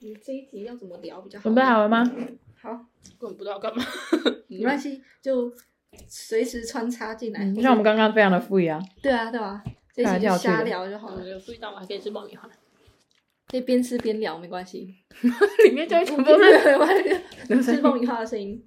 [0.00, 1.42] 你这一题要怎么聊比较好？
[1.42, 2.04] 准备好了吗？
[2.60, 2.70] 好，
[3.18, 3.82] 根本不知道干嘛。
[4.48, 5.52] 没关系，就
[6.08, 7.40] 随时穿插进来。
[7.44, 9.62] 嗯，就像我们刚刚非常的 free 啊，对啊，对啊，
[9.94, 12.48] 这一集就瞎聊就好了，有注意到，吗还可以吃爆米花，
[13.48, 14.96] 可以边吃边聊，没关系。
[15.64, 18.62] 里面就会全部都是没关系， 吃爆米花的声音。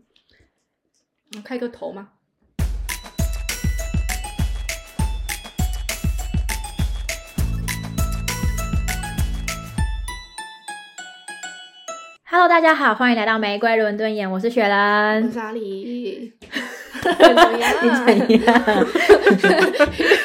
[1.35, 2.11] 我开个头嘛。
[12.35, 15.31] Hello，大家好，欢迎来到玫瑰伦敦眼，我是雪我人。
[15.31, 16.33] 是阿里，
[16.99, 17.71] 怎么样？
[18.27, 18.59] 你怎样？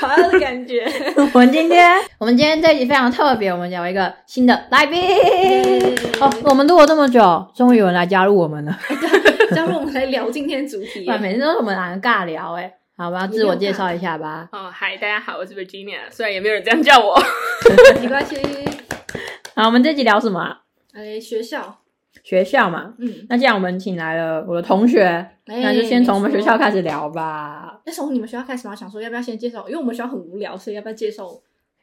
[0.01, 0.91] 好像的感觉。
[1.35, 4.99] 我们今天，我们今天这一集非常特别，我们有一个新的来宾。
[6.19, 8.79] 哦，我们录了这么久，终于有人来加入我们了。
[9.55, 14.49] 加入我们来聊今天主题每次都是我们两个尬聊，哎，好吧，自我介绍一下吧。
[14.53, 17.23] 哦，嗨，大家好，我是 Virginia，虽然也没有人这样叫我。
[18.01, 18.39] 没关系。
[19.55, 20.61] 好，我们这集聊什么啊？
[20.95, 21.81] 哎，学校，
[22.25, 22.95] 学校嘛。
[22.99, 25.05] 嗯，那既然我们请来了我的同学，
[25.47, 26.79] 哎那就先从我们学校开始。
[26.79, 27.81] 聊吧。
[27.85, 28.75] 那从你们学校开始吗？
[28.75, 29.67] 想说要不要先介绍？
[29.69, 31.29] 因为我们学校很无聊，所以要不要介绍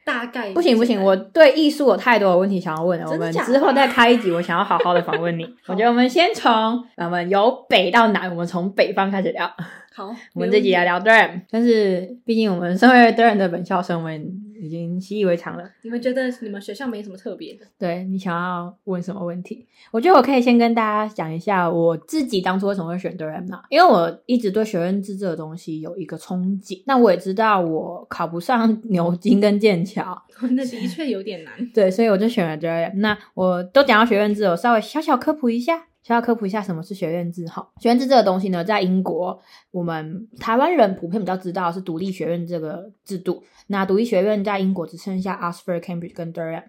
[0.04, 0.52] 大概？
[0.52, 3.06] 不行不行，我对艺术有太多的问题想要问了。
[3.08, 5.44] 我们之后再开一集，我想要好好的访问你。
[5.68, 6.50] 我觉得我们先从
[6.96, 9.46] 我们由北到南，我们从北方开始聊。
[9.94, 14.26] 好，我们这集来聊 Durham，但是毕竟我们身为 Durham 的本校生，我们
[14.60, 15.64] 已经习以为常了。
[15.82, 17.66] 你们觉得你们学校没什么特别的？
[17.78, 19.66] 对你想要问什么问题？
[19.90, 26.82] 我觉得我可以先跟大家讲一下我自己当初为什么会选 Durham 嘛，因为我一直对学院制这个东西有一个憧憬。
[26.86, 31.52] 那我也知道我考不上 牛津跟剑桥， 那的确有点难。
[31.74, 32.94] 对，所以我就选了 Durham。
[32.96, 35.86] 那我都讲到学院制，我稍微小小科普一下。
[36.06, 37.68] 需要科普一下什么是学院制哈。
[37.80, 39.36] 学院制这个东西呢，在英国，
[39.72, 43.42] 我们台湾人普遍比较知道是独立学院这个制度。
[43.66, 46.62] 那独立学院在英国只剩下 Oxford、Cambridge 跟 Durham。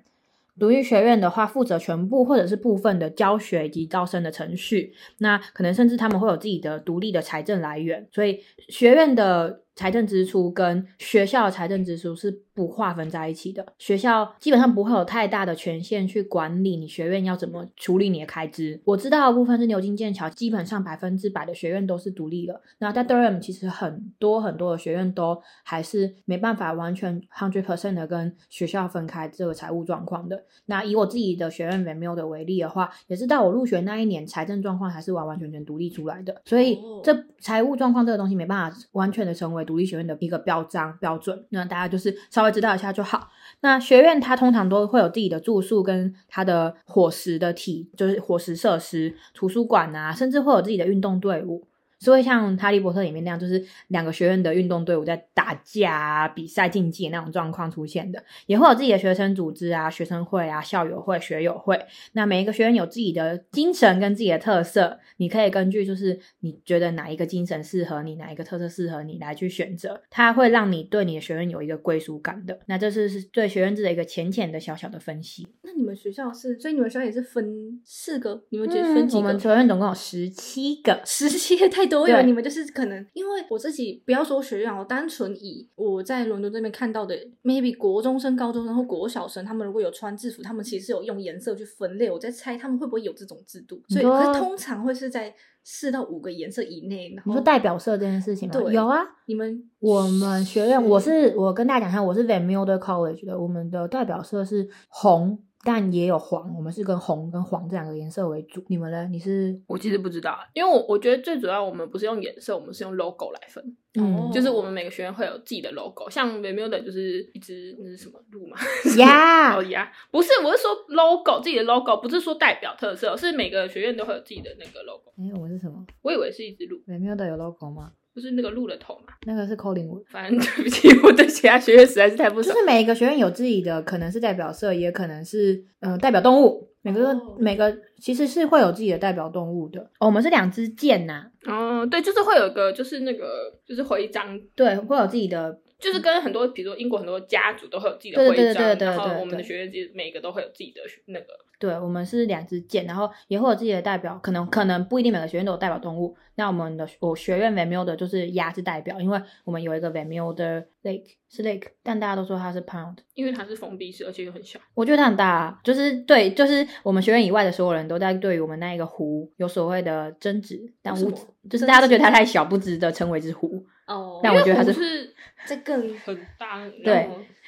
[0.59, 4.91] 独立学院的话，负责全部或者是部分的教学以及招生的程序。
[5.19, 13.63] 那可能甚至他们会有自己的独立的财政来源，所以学院的财政支出跟学校的财政支出是不划分在一起的。
[13.77, 18.81] 学校基本上不会有太大的权限去管理你学院要怎么处理你的开支。
[18.83, 22.59] 我知道的部分是牛津、剑桥，基本上百分之百的学院都是独立的。
[22.79, 30.43] 那在 Durham 其实很多很多的学院都还是没办法完全 hundred percent 的跟学校分开这个财务状况的。
[30.65, 36.41] 那以我自己的学院 v a m u 的为例的话，也是到我入学那一年，财政状况还是完完全全独立出来的。
[36.45, 41.45] 所以哦这财务状况这个东西没办法完全的成为独立学院的一个标章标准。
[41.49, 43.29] 那大家就是稍微知道一下就好。
[43.61, 51.66] 那学院它通常都会有自己的住宿跟它的伙食的体，就是伙食设施、图书馆啊，甚至会有自己的运动队伍。
[51.99, 61.79] 是会像《哈利波特》里面那样，就是两个学院的运动队伍在打架啊、比赛竞技那种状况出现的，也会有自己的学生组织啊、学生会啊、校友会、学友会。
[62.13, 72.59] 那每一个学院有自己的精神跟自己的特色，你可以根据就是你觉得哪一个精神适合你，哪一个特色适合你来去选择，它会让你对你的学院有一个归属感的。
[72.67, 75.47] 那这是是对学院制的一个浅浅的小小的分析。
[75.63, 78.43] 那你们学校是，所以你们学校也是分四个？
[78.49, 79.21] 你们觉得分几个？
[79.21, 92.09] 嗯我们学院总共有十七个，十七个太多，我以为你们就是可能，因为我自己不要说学院，我单纯以我在伦敦这边看到的，maybe 国中生、高中生或国小生，他们如果有穿制服，他们其实有用颜色去分类。
[92.09, 95.33] 我在猜他们会不会有这种制度，所以可是通常会是在
[95.63, 97.13] 四到五个颜色以内。
[97.15, 98.59] 然后你说代表色这件事情吗？
[98.59, 108.63] 对有啊，你们我们学院，我是我跟大家讲一下，我是 Van Milder College 的，我们的代表色是红，但也有黄，我们是跟红跟黄这两个颜色为主。
[108.67, 109.07] 你们呢？
[109.11, 118.57] 你是我其实不知道，因为我我觉得最主要我们不是用颜色，我们是用 logo 来分，嗯就是我们每个学院会有自己的 logo，像 v e m u 的就是一只那是什么鹿嘛？
[118.97, 125.11] 呀 哦呀，不是，我是说 logo 自己的 logo，不是说代表特色，是每个学院都会有自己的那个 logo。
[125.17, 127.91] 哎，我是什么我以为是一只鹿，？Van Mulder 有 logo 吗？
[128.17, 129.13] 就是那个鹿的头嘛。
[129.27, 130.03] 那个是 Collingwood。
[130.07, 132.49] 反正对不起，我对其他学院实在是太不熟。
[132.51, 136.67] 就是每一个学院有自己的，可能是代表色，也可能是呃代表动物。
[136.81, 139.81] 每个、哦每个其实是会有自己的代表动物的。
[139.99, 151.27] 哦，我们是两支箭呐、哦，对，就是会有一个，就是那个，就是徽章，对，会有自己的就是跟很多，比如说英国很多家族都会有自己的对徽章，对对对对然后我们的学院其实每个都会有自己的那个。
[151.59, 156.15] 对，我们是两支箭，然后也会有自己的代表，可能可能不一定每个学院都有代表动物。
[156.35, 162.97] 那我们的我学院 Van Mulder 就是鸭是代表，因为我们有一个 Van Mulder Lake 是 Lake，但大家都说它是 Pound。
[163.15, 164.59] 因为它是封闭式，而且又很小。
[164.75, 173.65] 我觉得它很大、啊，就是对，就是我们学院以外的所有人都在对于我们那一个湖有所谓的争执，但我为什么就是大家都觉得它太小，不值得称为之湖。
[173.87, 175.15] 哦，但我觉得它是因为湖是
[175.47, 176.93] 这更很大，对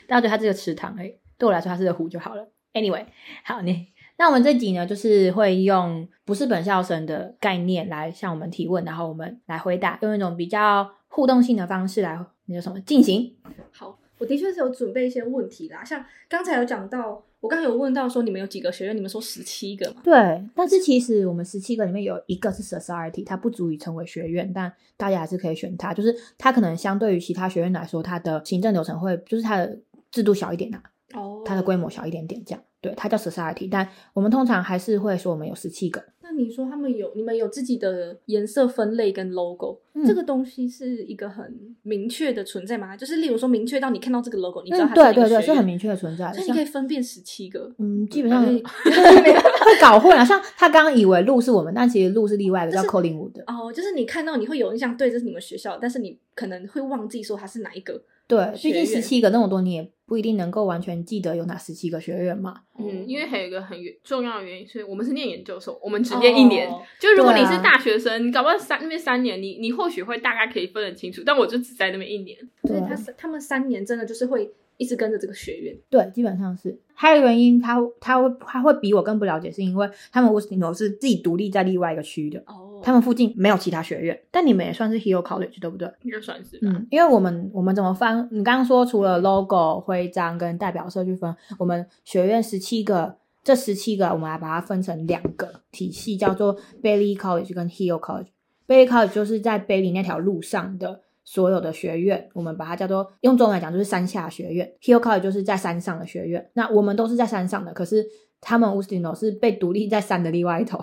[0.08, 2.50] 然后大家觉得它是个池塘而已，对我来说它是个湖就好了。
[2.74, 3.06] Anyway，
[3.44, 3.88] 好，你
[4.18, 13.36] 那我们这集呢，就是会用不是本校生的概念来向我们提问，然后我们来回答，用一种比较互动性的方式来那叫什么进行。
[13.72, 20.02] 好，我的确是有准备一些问题啦，像刚才有讲到，我刚才有问到说你们有几个学院，你们说十七个嘛？
[20.04, 25.94] 对，但是其实我们十七个里面有一个是 society，它不足以成为学院，但大家还是可以选它。
[25.94, 29.80] 就是它可能相对于其他学院来说，它的行政流程会，就是它的
[30.12, 30.84] 制度小一点啊，
[31.14, 32.62] 哦它的规模小一点点这样。
[32.82, 36.04] 对，它叫 society，但我们通常还是会说我们有十七个。
[36.40, 42.96] 那你说他们有你们有自己的颜色分类跟 logo，、嗯这个东西是一个很明确的存在吗？
[42.96, 46.34] 就是例如说明确到你看到这个 logo，你知道嗯，它对对对，是很明确的存在的。
[46.34, 47.70] 所以你可以分辨十七个。
[47.78, 48.62] 嗯，基本上哎
[49.66, 50.24] 会搞混啊。
[50.24, 53.44] 像他刚刚以为路是我们，但其实路是另外一个叫就是 Collingwood 的。
[53.48, 58.02] 哦，就是你看到你会有印象，对，这是你们学校，但是你可能会忘记说它是哪一个。
[58.30, 62.62] 对，毕竟十七个那么多，你也不一定能够完全记得有哪十七个学院嘛。
[62.78, 66.70] 嗯，因为还有一个很原重要的原因，是我们是念研究所，我们只念一年。
[66.70, 72.38] 哦就如果你是大学生，你搞不好三那边三年，你你或许会大概可以分得清楚，但我就只在那边一年。
[72.66, 74.48] 所以对他三他们三年真的就是会
[74.78, 75.76] 一直跟着这个学院。
[75.90, 76.80] 对，基本上是。
[76.94, 84.20] 还有原因，他他会他会比我更不了解，是因为他们 w s t 是自己独立在另外一个区的，哦他们附近没有其他学院。
[84.32, 85.92] 但你们也算是 Hill College 对不对？
[86.04, 86.72] 应该算是吧。
[86.74, 88.28] 嗯，因为我们我们怎么分？
[88.32, 98.28] 你刚刚说除了 logo、徽章跟代表色去分，我们学院十七个，这十七个我们来把它分成两个体系，叫做 Bailey College 跟 Hill College。
[98.68, 104.72] Bailey College 就是在 Bailey 那条路上的所有的学院，我们把它叫做用中文来讲就是山下学院。
[104.82, 106.50] Hill College 就是在山上的学院。
[106.54, 108.06] 那我们都是在山上的，可是
[108.40, 110.80] 他们 w o s t i n 是被独立在山的另外一头。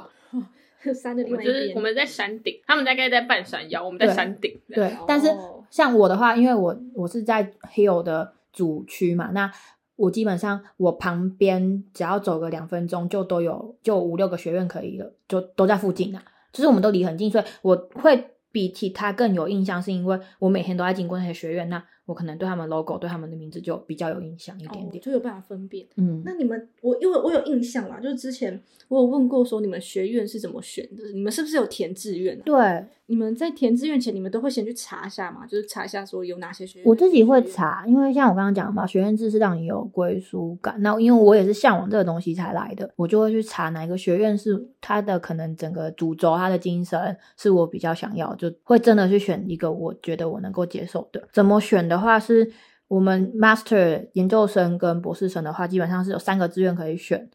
[0.95, 4.61] 山的另我外一边，就是我们在山顶，他们大概在半山腰，我们在山顶。
[4.69, 5.29] 对哦，但是
[5.71, 9.51] 像我的话，因为我我是在 Hill 的主区嘛，那
[9.97, 16.23] 我基本上我旁边只要走个两分钟就都有就五六个学院可以了，就都在附近啊，
[16.53, 25.03] 就是我们都离很近，所以我会比其他更有印象，是因为我每天都在经过那些学院，那我可能对他们 logo 对他们的名字就比较有印象一点哦点。
[25.03, 25.87] 就有办法分辨。
[25.97, 32.43] 嗯，那你们，我因为我有印象啦，就是之前我有问过说你们学院是怎么选的，你们是不是有填志愿、啊？
[32.45, 36.87] 对你们在填志愿前，你们都会先去查一下嘛，就是查一下说有哪些学院。
[36.87, 37.37] 我自己会。
[37.47, 40.75] 查，因为像我刚刚讲嘛，学院制是让你有归属感。
[40.81, 51.23] 那因为我也是向往这个东西才来的，我就会去查哪一个学院是它的可能整个主轴、它的精神是我比较想要，就会真的去选一个我觉得我能够接受的。
[51.33, 52.53] 怎么选的话，是
[52.89, 57.29] 我们 master 研究生跟博士生的话，基本上是有三个志愿可以选。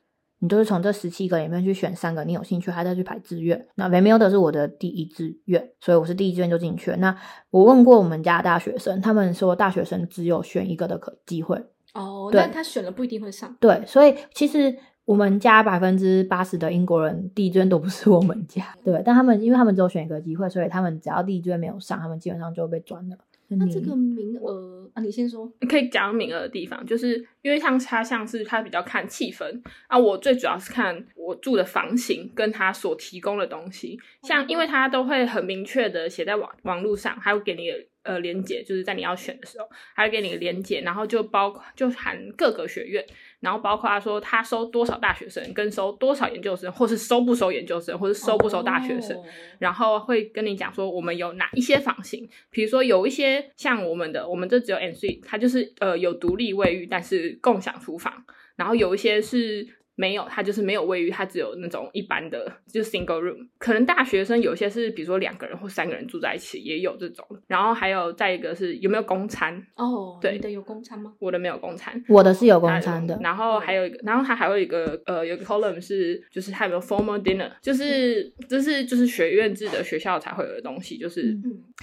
[0.43, 3.63] 你就是从这十七个里面去选三个你有兴趣，还再去排志愿。
[3.75, 6.97] 那 v e m i l 的是我的第一志愿，所以我是第一志愿就进去了。
[6.97, 7.15] 那
[7.51, 11.63] 我问过我们家大学生，他们说大学生只有选一个的可机会。
[11.93, 13.55] 哦，对那他选了不一定会上。
[13.59, 14.75] 对，所以其实
[15.05, 18.65] 我们家百分之八十的英国人第一志愿都不是我们家。
[18.83, 23.17] 对，但他们因为他们只有选一个机会，所以他们只要第一志愿没有上，他们基本上就会被转了。
[23.57, 25.51] 那这个名额啊，你先说。
[25.61, 37.69] 你可以讲名额的地方，就是因为像他像是他比较看气氛啊，我最主要是看我住的房型跟他所提供的东西，像因为他都会很明确的写在网网络上，还有给你
[38.03, 43.05] 呃连接，就是在你要选的时候，还有给你连接，然后就包括就含各个学院，
[43.41, 49.23] 然后包括他说他收多少大学生，跟收多少研究生，或是收不收研究生，或是收不收大学生，哦
[49.59, 58.23] 然后会跟你讲说我们有哪一些房型，比如说有一些像我们的，我们这只有 N C，它就是呃有独立卫浴，但是共享厨房，
[58.55, 59.67] 然后有一些是。
[59.95, 63.47] 没有，它就是没有卫浴，它只有那种一般的，就是 single room。
[63.57, 67.25] 可能大学生有些是，比如说两个人或三个人住在一起，也有这种。
[67.47, 71.13] 然后还有再一个是有没有公餐，哦，对你的有公餐吗？
[71.19, 81.37] 我的没有公餐，我的是有公餐的，然后还有一个，然后它还有一个呃，有个 column 是，就是它有没有 formal dinner，就是这是就是学院制的学校才会有的东西，就是、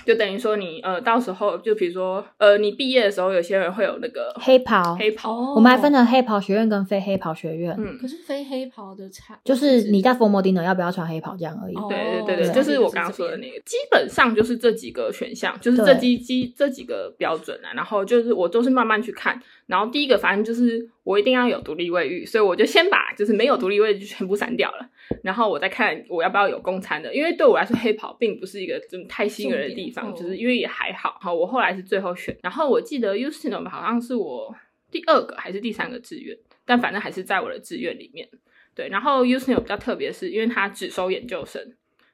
[0.04, 4.96] 就等于说你呃到时候就比如说呃你毕业的时候，有些人会有那个黑袍。
[4.96, 11.74] 黑袍，哦，我们还分成黑袍学院跟非黑袍学院，嗯可，是非黑袍的差，就是你在 formal dinner 要不要穿黑袍这样而已。
[11.74, 17.72] 哦对对对对，就是我刚刚说的那个，基本上就是这几个选项，就是这几几这几个标准啊。
[17.74, 24.88] 然后就是我都是慢慢去看，然后第一个反正就是我一定要有独立卫浴，所以我就先把就是没有独立卫浴就全部删掉了，
[25.22, 31.16] 然后我再看我要不要有公餐的，因为对我来说黑袍并不是一个真的太吸引人的地方，就是因为也还好。
[31.20, 34.54] 好，我后来是最后选，然后我记得 u s t i n 好像是我
[34.90, 36.36] 第二个还是第三个志愿，
[36.68, 38.28] 但反正还是在我的志愿里面。
[38.74, 41.60] 对，然后 u s t i n 比较特别，是因为它只收研究生。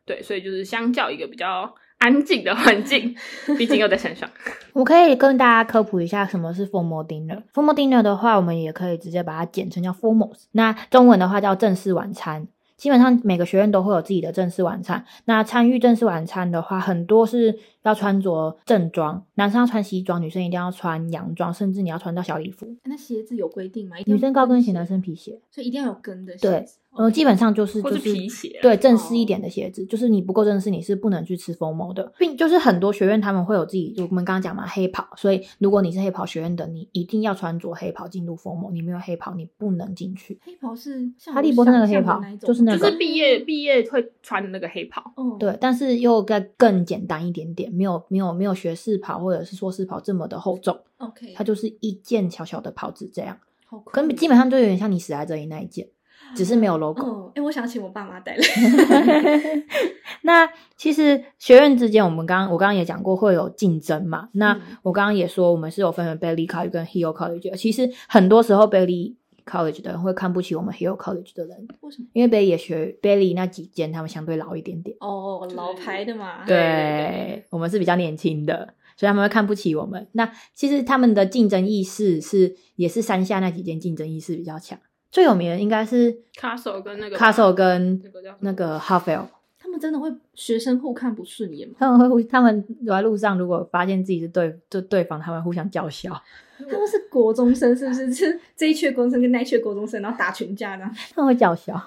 [0.06, 3.14] 对，所以就是相较一个比较安静的环境，
[3.58, 4.30] 毕竟又在山上。
[4.72, 7.42] 我可以跟大家科普一下什么是 formal dinner。
[7.52, 10.44] formal dinner 的话，我们也可以直接把它简称叫 formals。
[10.52, 12.46] 那中文的话叫正式晚餐。
[12.76, 15.04] 基本上每个学院都会有自己的正式晚餐。
[15.26, 22.66] 那参与正式晚餐的话，很多是要穿着正装，男生要穿西装，女生一定要穿洋装，甚至你要穿到小礼服。
[22.84, 23.96] 那鞋子有规定吗？
[24.06, 25.40] 女生高跟鞋，男生皮鞋。
[25.50, 26.66] 所以一定要有跟的鞋对。
[26.96, 40.38] 呃，基本上就是就是是皮鞋啊对正式一点的鞋子，就是你不够正式，你是不能去吃 formal 的，并就是很多学院他们会有自己，就我们刚刚讲嘛，黑袍，所以如果你是黑袍学院的，你一定要穿着黑袍进入 formal，你没有黑袍你不能进去。
[40.44, 45.02] 黑袍是哈利波特那个黑袍就是那个就是毕业毕业会穿的那个黑袍。
[45.16, 53.38] 嗯，对，但是又再更简单一点点，没有没有没有学士袍或者是硕士袍这么的厚重，，OK，它就是一件小小的袍子这样，
[53.86, 55.88] 可能基本上就有点像你死在这里那一件，
[56.34, 57.02] 只是没有 logo。
[57.02, 58.42] 哦，哎，我想请我爸妈带来。
[60.22, 64.28] 那其实学院之间，我们刚刚我刚刚也讲过会有竞争嘛。
[64.32, 67.54] 那嗯我刚刚也说，我们是有分为 Bailey College 跟 Hill College。
[67.56, 72.08] 其实很多时候 Bailey College 的人会看不起我们 Hill College 的人，为什么？
[72.12, 74.96] 因为 Bailey 也学 Bailey 那几间，他们相对老一点点。
[75.00, 76.44] 哦，老牌的嘛。
[76.46, 80.06] 对对我们是比较年轻的，所以他们会看不起我们。
[80.12, 84.78] 那其实他们的竞争意识是也是山下那几间竞争意识比较强。
[85.10, 89.26] 最有名的应该是 Castle 跟那个 Castle 跟那个叫什么那个 Harvell。
[89.58, 91.74] 他们真的会学生互看不顺眼吗？
[91.78, 96.12] 他们会互，他们走在路上，如果发现自己是对对对方，他们互相叫嚣，
[96.70, 98.12] 他们是国中生，是不是？
[98.14, 100.90] 是这一缺国中生跟那一缺国中生，然后打群架呢？
[101.14, 101.80] 他们会叫嚣。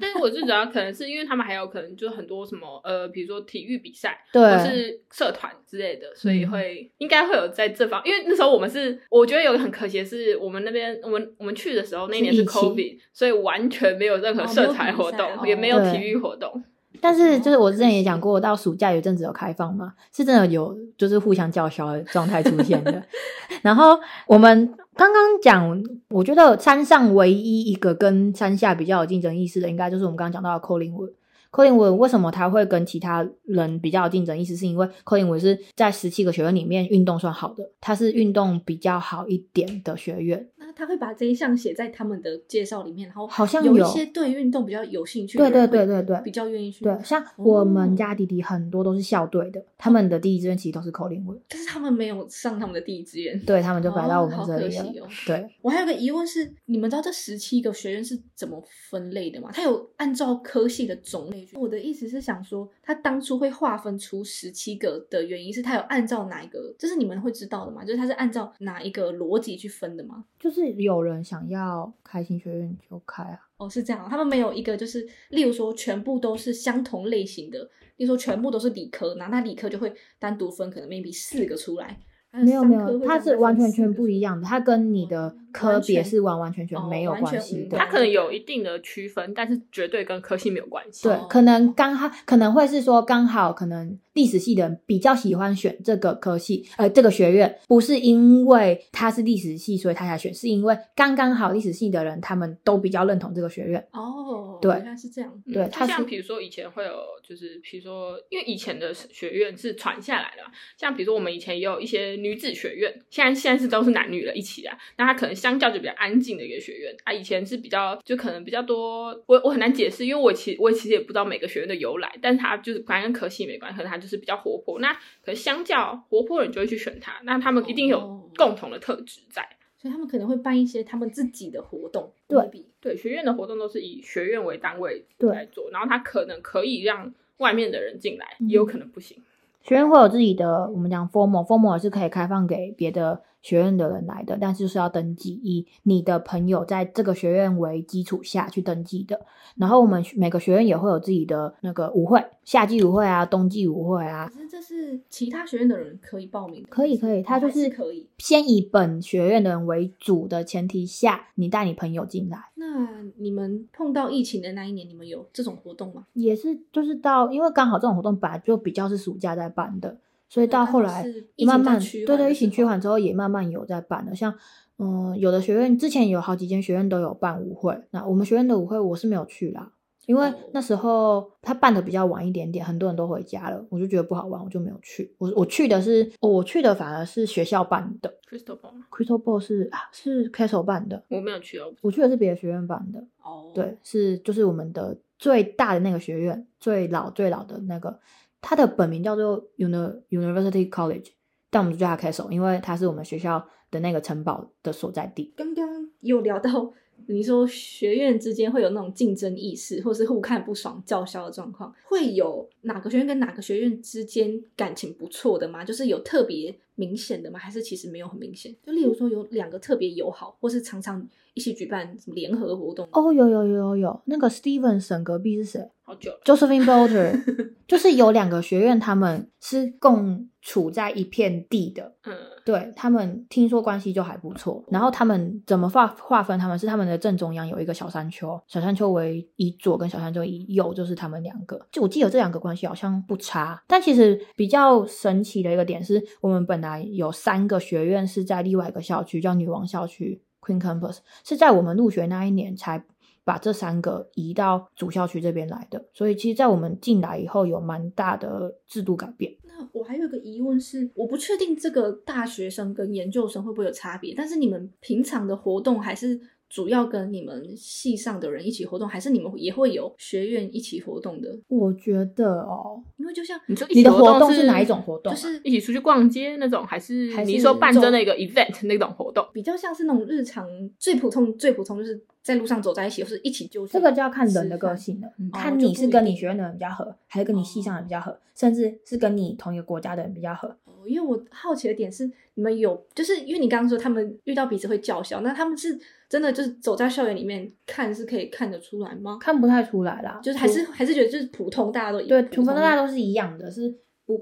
[0.00, 16.64] 但是我最主要可能是因为他们还有可能就是很多什么呃，比如说体育比赛对或是社团之类的，所以会、应该会有在这方，因为那时候我们是我觉得有个很可惜的是，我们那边我们我们去的时候那一年是 COVID，所以完全没有任何社团活动，也没有哦体育活动。
[17.02, 23.02] 但是就是我之前也讲过，到暑假有一阵子有开放嘛，是真的有就是互相叫嚣的状态出现的。
[23.60, 31.10] 然后我们刚刚讲，我觉得山上唯一一个跟山下比较有竞争意识的，应该就是我们刚刚讲到的 Collingwood。
[31.50, 34.56] Collingwood 为什么他会跟其他人比较有竞争意识？
[34.56, 40.48] 是因为 Collingwood 是在十七个学院里面运动算好的，它是运动比较好一点的学院。
[40.72, 46.84] 那他会把这一项写在他们的介绍里面，然后好像有一些对运动比较有兴趣对，对对对对比较愿意去。
[46.84, 53.38] 对，像我们哦家弟弟很多都是校队的，他们的第一志愿其实都是 Collingwood，但是他们没有上他们的第一志愿。
[53.44, 55.08] 对他们就摆到我们这里了。
[55.26, 59.50] 对，我还有个疑问是，你们知道这十七个学院是怎么分类的吗？
[59.52, 61.56] 它有按照科系的种类去。
[61.56, 66.74] 我的意思是想说，他当初会划分出十七个的原因是他有按照哪一个？
[66.78, 67.84] 这是你们会知道的吗？
[67.84, 70.24] 就是他是按照哪一个逻辑去分的吗？
[70.38, 77.58] 就是有人想要开心学院就开啊，哦，是这样，他们没有一个就是，例如说全部都是相同类型的，
[77.96, 81.98] 例如说全部都是理科，然后那理科就会单独分可能 maybe 四个出来。
[82.30, 87.76] 还没有没有，它是完全全不一样的，它跟你的科别是完完全全哦没有关系的。
[87.76, 91.04] 它可能有一定的区分，但是绝对跟科系没有关系。
[91.04, 103.86] 对哦，可能刚好可能会是说刚好可能历史系的人比较喜欢选这个科系，呃，这个学院不是因为他是历史系所以他才选，是因为刚刚好历史系的人他们都比较认同这个学院。
[103.92, 105.30] 哦，对原来是这样。
[105.46, 110.42] 嗯对它是像比如说以前会有，就是比如说，因为以前的学院是传下来的，
[110.78, 116.94] 像比如说我们以前也有一些女子学院，现在现在是都是男女了一起啊，那他可能相较就比较安静的一个学院。
[117.02, 128.30] 啊，以前是比较就可能比较多，我我很难解释，因为我其我其实也不知道每个学院的由来，但是它就是反正跟科系没关系，可能它就是比较活泼，那可能相较活泼的人就会去选它，那他们一定有哦。
[128.36, 129.46] 共同的特质在。
[129.76, 132.48] 所以他们可能会办一些他们自己的活动，对
[132.80, 139.18] 对，学院的活动都是以学院为单位对来做，然后他可能可以让外面的人进来，嗯也有可能不行。
[139.60, 149.20] 学院会有自己的，我们讲 formal，formal 是可以开放给别的学院的人来的，但是就是要登记，以你的朋友在这个学院为基础下去登记的。
[149.56, 158.08] 然后我们每个学院也会有自己的那个舞会，夏季舞会啊，冬季舞会啊可，是这是其他学院的人可以报名的，可以可以，他就是可以。
[158.18, 166.06] 先以本学院的人为主的前提下，你带你朋友进来，那你们碰到疫情的那一年，你们有这种活动吗？
[166.12, 169.98] 也是就是到，因为刚好这种活动本来就比较是暑假在办的，
[170.32, 171.04] 所以到后来
[171.44, 174.32] 慢慢对对，的疫情趋缓之后也慢慢有在办了，像。
[174.78, 179.70] 嗯，有的学院之前有好几间学院都有办舞会，那我们学院的舞会我是没有去啦，
[180.06, 185.14] 因为哦那时候他办的比较晚一点点，很多人都回家了，我就觉得不好玩，我就没有去。
[185.18, 188.12] 我我去的是，哦我去的反而是学校办的。
[188.28, 198.00] Crystal Ball，Crystal Ball 是啊是 Castle 办的，我没有去哦，我去的是别的学院办的，哦，对，是就是我们的最大的那个学院，最老最老的那个，
[198.42, 201.12] 它的本名叫做 Uni University College，
[201.48, 205.32] 但我们就叫它 Castle，因为它是我们学校的那个城堡的所在地。
[205.34, 206.74] 刚刚有聊到，
[207.06, 215.64] 你说学院之间会有那种竞争意识，或是互看不爽、叫嚣的状况，会有哪个学院跟哪个学院之间感情不错的吗？
[215.64, 217.38] 就是有特别明显的吗？
[217.38, 218.54] 还是其实没有很明显？
[218.64, 222.88] 就例如说有两个特别友好，或是常常一起举办什么联合活动？
[222.92, 226.20] 哦，有有有有有，那个 Stevenson 隔壁是谁好久了。
[226.24, 227.22] ？Josephine Bolter，
[227.66, 231.96] 就是有两个学院，他们是共处在一片地的。
[232.04, 232.14] 嗯，
[232.44, 236.38] 对他们听说关系就还不错，然后他们怎么划划分？
[236.38, 241.60] 他们是他们的正中央有一个小山丘，小山丘为一左跟小山丘一右，就是他们两个。
[241.70, 252.82] 就我记得这两个关系好像不差，但其实比较神奇的一个点是我们本来有三个学院是在另外一个校区，叫女王校区 （Queen Campus），是在我们入学那一年才。
[253.24, 259.32] 把这三个移到主校区这边来的，所以其实，在我们进来以后，有蛮大的制度改变。
[259.44, 266.20] 那我还有一个疑问是，我不确定这个大学生跟研究生会不会有差别，但是你们平常的活动还是
[266.52, 271.34] 主要跟你们系上的人一起活动，还是你们也会有学院一起活动的？
[271.48, 275.16] 我觉得哦，因为就像你说一你的活动是哪一种活动啊？
[275.16, 279.26] 就是一起出去逛街那种，还是还是你说办真的一个 event 那种活动？
[279.32, 280.46] 比较像是那种日常
[280.78, 290.54] 最普通、最普通，就是在路上走在一起，或是一起就这个就要看人的个性了，嗯看你是跟你学院的人比较合，还是跟你系上的人比较合，甚至是跟你同一个国家的人比较合。
[290.82, 299.18] 哦，因为我好奇的点是，你们有就是因为你刚刚说他们遇到彼此会叫嚣，那他们是真的就是走在校园里面看是可以看得出来吗？
[299.20, 303.72] 看不太出来啦，就是还是还是觉得就是普通，大家都一对，普通除非大家都是一样的，是
[304.04, 304.18] 不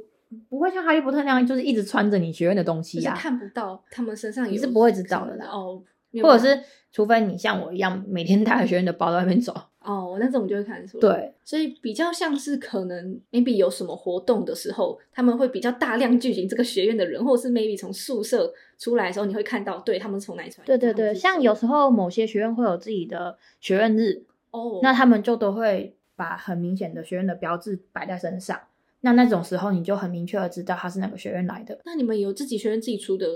[0.48, 5.82] 不会像哈利波特那样，就是一直穿着你学院的东西呀、就是看不到他们身上有你是不会知道的啦哦，
[6.22, 6.60] 或者是
[6.92, 9.54] 除非你像我一样每天带着学院的包在外面走。
[9.80, 20.66] 法哦，那这种就会看得出来。，对，所以比较像是可能 maybe 有什么活动的时候，他们会比较大量聚集这个学院的人，或者是 maybe 从宿舍出来的时候，你会看到对他们从哪里出来。
[20.66, 28.60] 对对对，像有时候某些学院会有自己的学院日，哦，那他们就都会把很明显的学院的标志摆在身上。
[29.02, 31.78] 那那种时候，你就很明确的知道他是哪个学院来的。
[31.86, 33.26] 那你们有自己学院自己出的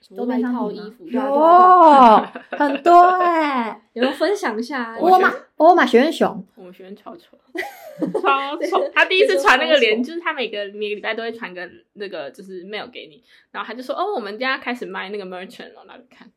[0.00, 1.04] 什么外周边商品吗套衣服？
[1.08, 4.98] 对啊对啊对啊有很多哎、 有没有分享一下？
[4.98, 5.32] 我买
[5.68, 7.36] 我买学院熊，我们学院超丑，
[8.20, 8.90] 超丑。
[8.94, 16.30] 他第一次传那个 连，就是他每个每个礼拜都会传个那个就是 mail 给你，然后他就说哦，我们家开始卖那个 merchant 了，那里看。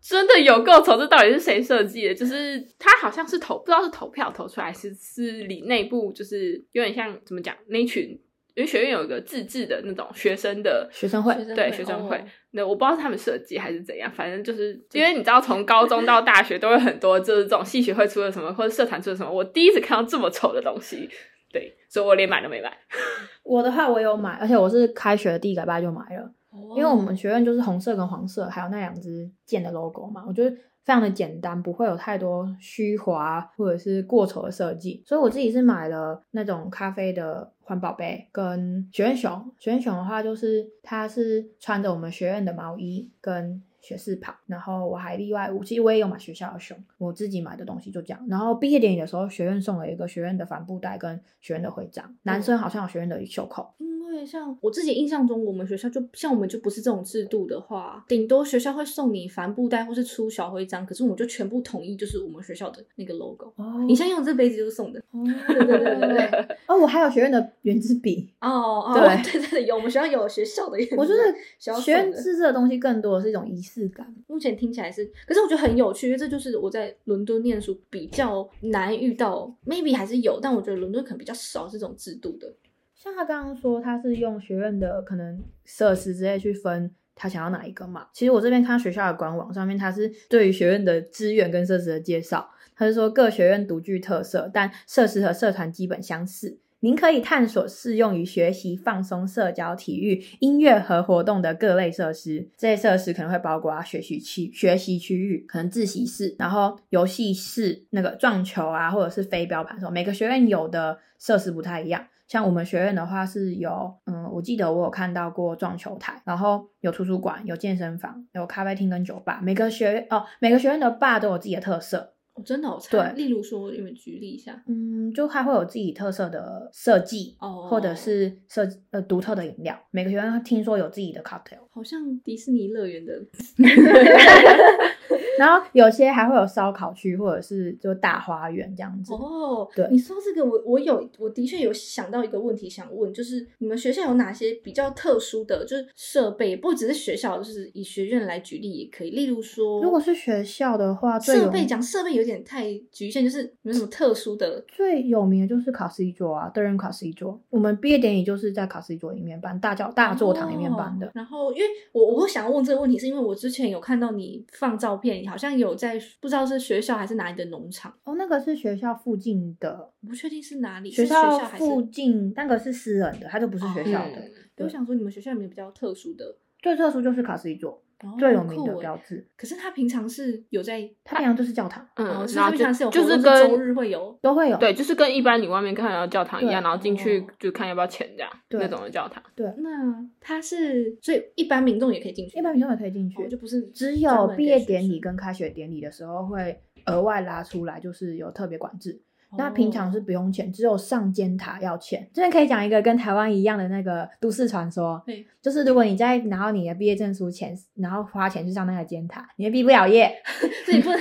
[0.00, 2.14] 真的有够丑，这到底是谁设计的？
[2.14, 8.16] 就是他好像是投，不知道是投票投出来，是是里内部，就是有点像怎么讲那群，
[8.58, 21.08] 因为学院有一个自制的那种学生的学生会对学生会，那我不知道是他们设计还是怎样，反正就是因为你知道，从高中到大学都有很多就是这种系学会出了什么，或者社团出了什么，我第一次看到这么丑的东西，
[21.52, 22.76] 对，所以我连买都没买。
[23.44, 30.50] 我的话我有买，而且我是开学的第一个礼拜就买了，哦，因为我们学院就是红色跟黄色，还有那两只剑的 logo 嘛，我觉得
[30.84, 39.52] 非常的简单，不会有太多虚华或者是过丑的设计，所以我自己是买了那种咖啡的环宝贝跟学院熊。
[39.58, 48.22] 学院熊的话，就是它是穿着我们学院的毛衣跟学士袍，然后我还例外，我其实我也有买学校的熊，我自己买的东西就这样。
[48.28, 53.72] 然后毕业典礼的时候，学院送了一个学院的帆布袋跟学院的徽章，男生好像有学院的袖扣。
[53.78, 63.52] 因为像我自己印象中，我们学校就像我们就不是这种制度的话，顶多学校会送你帆布袋或是出小徽章，可是我们就全部统一就是我们学校的那个 logo。
[63.56, 68.28] 哦你像用这杯子就是送的哦，对对对对对 哦，我还有学院的圆珠笔。
[68.40, 74.12] 哦哦，对对对对，有我们学校有学校的，我觉得学院自制这个东西更多的是一种仪式感。
[74.26, 82.50] 目前听起来是，可是我觉得很有趣，因为这就是我在伦敦念书比较难遇到，maybe 还是有，但我觉得伦敦可能比较少这种制度的。
[82.94, 88.08] 像他刚刚说，他是用学院的可能设施之类去分他想要哪一个嘛。
[88.12, 92.50] 其实我这边看学校的官网上面，他是对于学院的资源跟设施的介绍。
[92.74, 96.58] 他是说各学院独具特色，但设施和社团基本相似。
[96.80, 102.48] 您可以探索适用于学习、放松、社交、体育、音乐和活动的各类设施。
[102.56, 109.90] 这些设施可能会包括啊学习区、学习区域，可能自习室，然后游戏室、那个撞球啊，或者是飞镖盘手。
[109.90, 112.06] 每个学院有的设施不太一样。
[112.28, 119.40] 像我们学院的话是有，嗯，我记得我有看到过撞球台，然后有图书馆、有健身房、有咖啡厅跟酒吧。
[119.42, 122.12] 每个学院哦，每个学院的吧都有自己的特色。
[122.38, 124.62] 哦，真的、哦，对例如说，你们举例一下。
[124.66, 129.76] 嗯，就它会有自己特色的设计，哦或者是设呃独特的饮料。
[129.90, 131.58] 每个学生听说有自己的 cocktail。
[131.70, 133.12] 好像迪士尼乐园的，
[135.38, 139.12] 然后有些还会有烧烤区，或者是就大花园这样子。
[139.14, 149.10] 哦，对你说这个，我我有，我的确有想到一个问题想问，就是你们学校有哪些比较特殊的，就是设备，不只是学校，就是以学院来举例也可以。
[149.10, 157.40] 例如说，如果是学校的话，设备讲设备有点太局限，就是有什么特殊的最有名的就是考试一桌啊，德仁考试一桌。
[157.50, 161.10] 我们毕业典礼就是在考试一桌里面办，大教大座堂里面办的哦。
[161.14, 174.18] 然后，因为我我会想要问这个问题，是因为我之前有看到你放照片，你好像有在不知道是学校还是哪里的农场，哦，那个是学校附近的，我不确定是哪里，学校校还是附近那个是私人的，它就不是学校的。
[174.18, 176.36] 嗯我想说，你们学校有没有比较特殊的？
[176.60, 177.78] 最特殊就是卡斯一桌，哦
[178.18, 179.26] 最有名的标志。
[179.36, 184.56] 可是他平常是有在，他平常就是教堂，哦，嗯，是然后平常是有就是跟周日会有，都会有。
[184.58, 189.22] 对，就是跟一般你外面看到的教堂一样，然后进去哦就看要不要钱这样对那种的教堂。
[189.34, 199.00] 对那他是所以一般民众也可以进去，一般民众也可以进去，哦就不是只有毕业典礼跟开学典礼的时候会额外拉出来，就是有特别管制。
[199.36, 202.08] 那平常是哦不用钱，只有上尖塔要钱。
[202.14, 210.10] 这边可以讲一个跟台湾一样的那个都市传说对，就是如果你在拿到你的毕业证书前，然后花钱去上那个尖塔，你会毕不了业。
[210.64, 211.00] 自己不能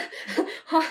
[0.66, 0.82] 花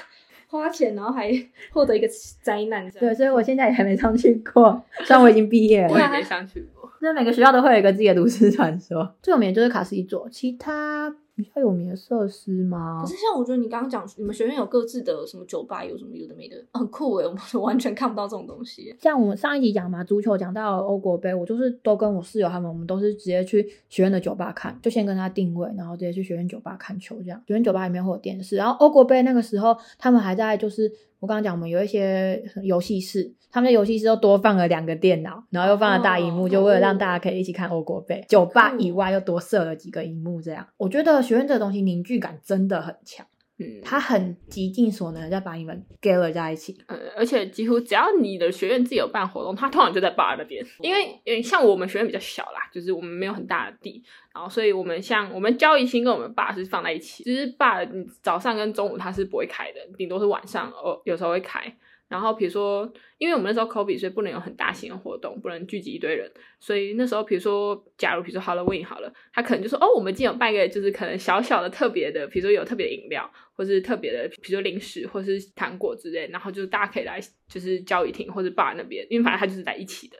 [0.48, 1.30] 花钱，然后还
[1.72, 2.08] 获得一个
[2.42, 5.92] 灾难这对，所以我现在也还没上去过，虽然我已经毕业了。
[5.92, 6.90] 我也没上去过。
[7.00, 13.08] 那每个学校都会有一个自己的都市传说，最有名的就是卡斯一座，其他比较有名的设施吗可？
[13.08, 18.96] 是像我觉得你刚刚讲，你们学院有各自的什么酒吧，有什么有的没的，很酷诶，我们 完全看不到这种东西。
[18.98, 27.38] 像我们上一集讲嘛，足球讲到欧国杯，我就是都跟我室友他们，我们都是直接去学院的酒吧看，就先跟他定位，然后直接去学院酒吧看球，这样。
[27.46, 38.24] 学院酒吧里面会有电视，然后欧国杯那个时候他们还在就是我刚刚讲，我们有一些游戏室，他们的游戏室又多放了两个电脑，然后又放了大荧幕，哦就为了让大家可以一起看欧国杯。
[38.28, 40.66] 酒吧以外又多设了几个荧幕，这样。
[40.76, 43.26] 我觉得学院这个东西凝聚感真的很强，
[43.58, 46.76] 嗯，他很极尽所能的在把你们 gather 在一起。
[46.88, 50.64] 呃，而且几乎只要你的学院自己有办活动，他通常就在 bar 那边。
[50.80, 54.02] 因为呃像我们学院比较小啦，就是我们没有很大的地，
[54.34, 61.74] 然后所以我们像我们交易厅跟我们 bar 是放在一起，就是 bar 你早上跟中午它是不会开的，顶多是晚上哦有时候会开。
[62.08, 80.16] 然后比如说，因为我们那时候 COVID，所以不能有很大型的活动，不能聚集一堆人，所以那时候比如说，假如比如说 Halloween 好了，他可能就说哦，我们今天有办一个就是可能小小的特别的，比如说有特别的饮料，或是特别的，比如说零食或是糖果之类，然后就是大家可以来就是交易厅或者 bar 那边，因为反正他就是在一起的。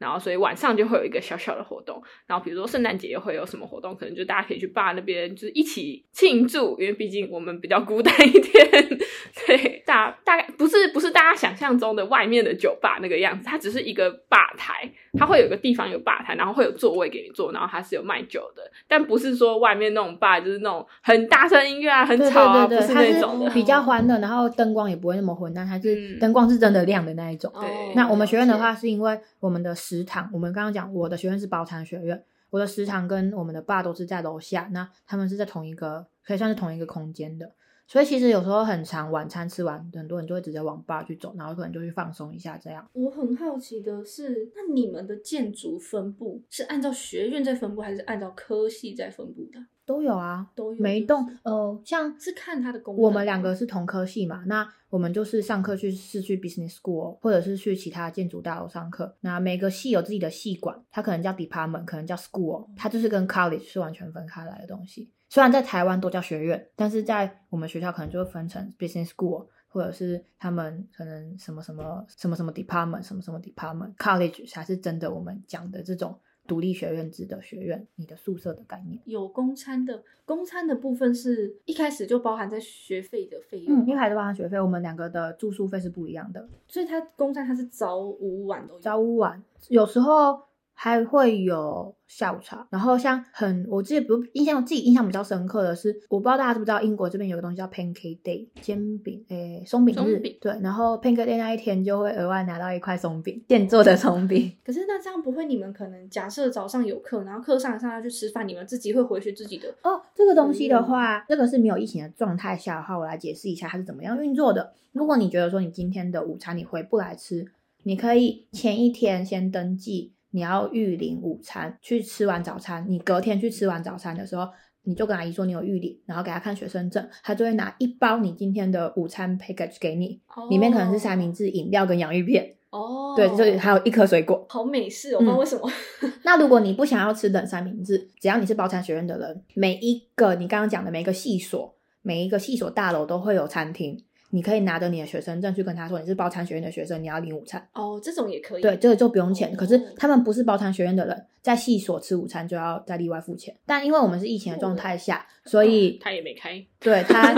[0.00, 8.98] 然后所以晚上就会有一个小小的活动，然后比如说圣诞节会有什么活动，可能就大家可以去坝那边就是一起庆祝，因为毕竟我们比较孤单一点，
[9.46, 23.50] 对，大大概不是不是大家想象中的外面的酒吧那个样子，它只是一个吧台，它会有个地方有吧台，然后会有座位给你坐，然后它是有卖酒的，但不是说外面那种吧就是那种很大声音乐啊，很吵啊，对对对，不是那种的。
[23.50, 27.50] 比较欢乐，然后灯光也不会那么昏暗，它是嗯灯光是真的亮的那一种。
[27.54, 37.50] 哦对那我们学院的话，是因为我们的食堂，我们刚刚讲我的学院是包餐学院，我的食堂跟我们的吧都是在楼下，那他们是在同一个，可以算是同一个空间的。
[37.90, 42.88] 所以其实有时候很长，晚餐吃完，很多人就会直接往 bar 去走，然后可能就去放松一下这样。
[42.92, 49.58] 我很好奇的是，那你们的建筑分布是按照学院在分布，还是按照科系在分布的？
[49.84, 53.02] 都有啊，都有就是每一栋呃，像是看它的功能。
[53.02, 59.16] 我们两个是同科系嘛，那我们就是上课去是去 business school，或者是去其他建筑大楼上课。
[59.22, 65.10] 那每个系有自己的系馆，它可能叫 department，可能叫 school，它就是跟 college 是完全分开来的东西。
[65.30, 79.00] 虽然在台湾都叫学院，但是在我们学校可能就会分成 business school，或者是他们可能什么什么什么什么 department，什么什么 department，college 才是真的我们讲的这种独立学院制的学院，你的宿舍的概念。
[79.04, 86.48] 有公餐的，公餐的部分是一开始就包含在学费的费用因为还包含学费，我们两个的住宿费是不一样的。
[86.66, 88.80] 所以它公餐它是早午晚都有。
[88.80, 92.66] 早午晚，有时候还会有下午茶。
[92.70, 100.36] 然后像很，我记得不印象我自己印象比较深刻的是，我不知道大家知不知道，英国这边有个东西叫 Pancake Day，煎饼，诶，松饼日松饼。
[100.40, 104.52] 对，然后 Pancake Day 那一天就会额外拿到一块松饼，现做的松饼。
[104.66, 114.72] 可是那这样不会，你们可能假设早上有课，然后课上一上要去吃饭，你们自己会回去自己的哦，这个东西的话，这个是没有疫情的状态下的话，我来解释一下它是怎么样运作的。
[114.92, 117.46] 如果你觉得说你今天的午餐你回不来吃，
[117.84, 124.48] 你可以前一天先登记你要预领午餐，去吃完早餐，你隔天去吃完早餐的时候，
[124.84, 134.46] 你就跟阿姨说你有预领，然后给她看学生证，她就会拿一包你今天的午餐 package 给你，里面可能是三明治、饮料跟洋芋片，哦，对，就是还有一颗水果。
[134.48, 135.70] 好美式哦，我不知道嗯为什么。
[136.22, 147.68] 那如果你不想要吃冷三明治，只要你是包餐学院的人，每一个你刚刚讲的每一个系所，每一个系所大楼都会有餐厅，你可以拿着你的学生证去跟他说你是包餐学院的学生，你要领午餐。
[147.74, 148.62] 哦，这种也可以。
[148.62, 149.54] 对，这个就不用钱。
[149.54, 153.54] 可是哦他们不是包餐学院的人，在系所吃午餐就要再另外付钱。
[153.66, 156.64] 但因为我们是疫情的状态下，所以他也没开。
[156.78, 157.32] 对他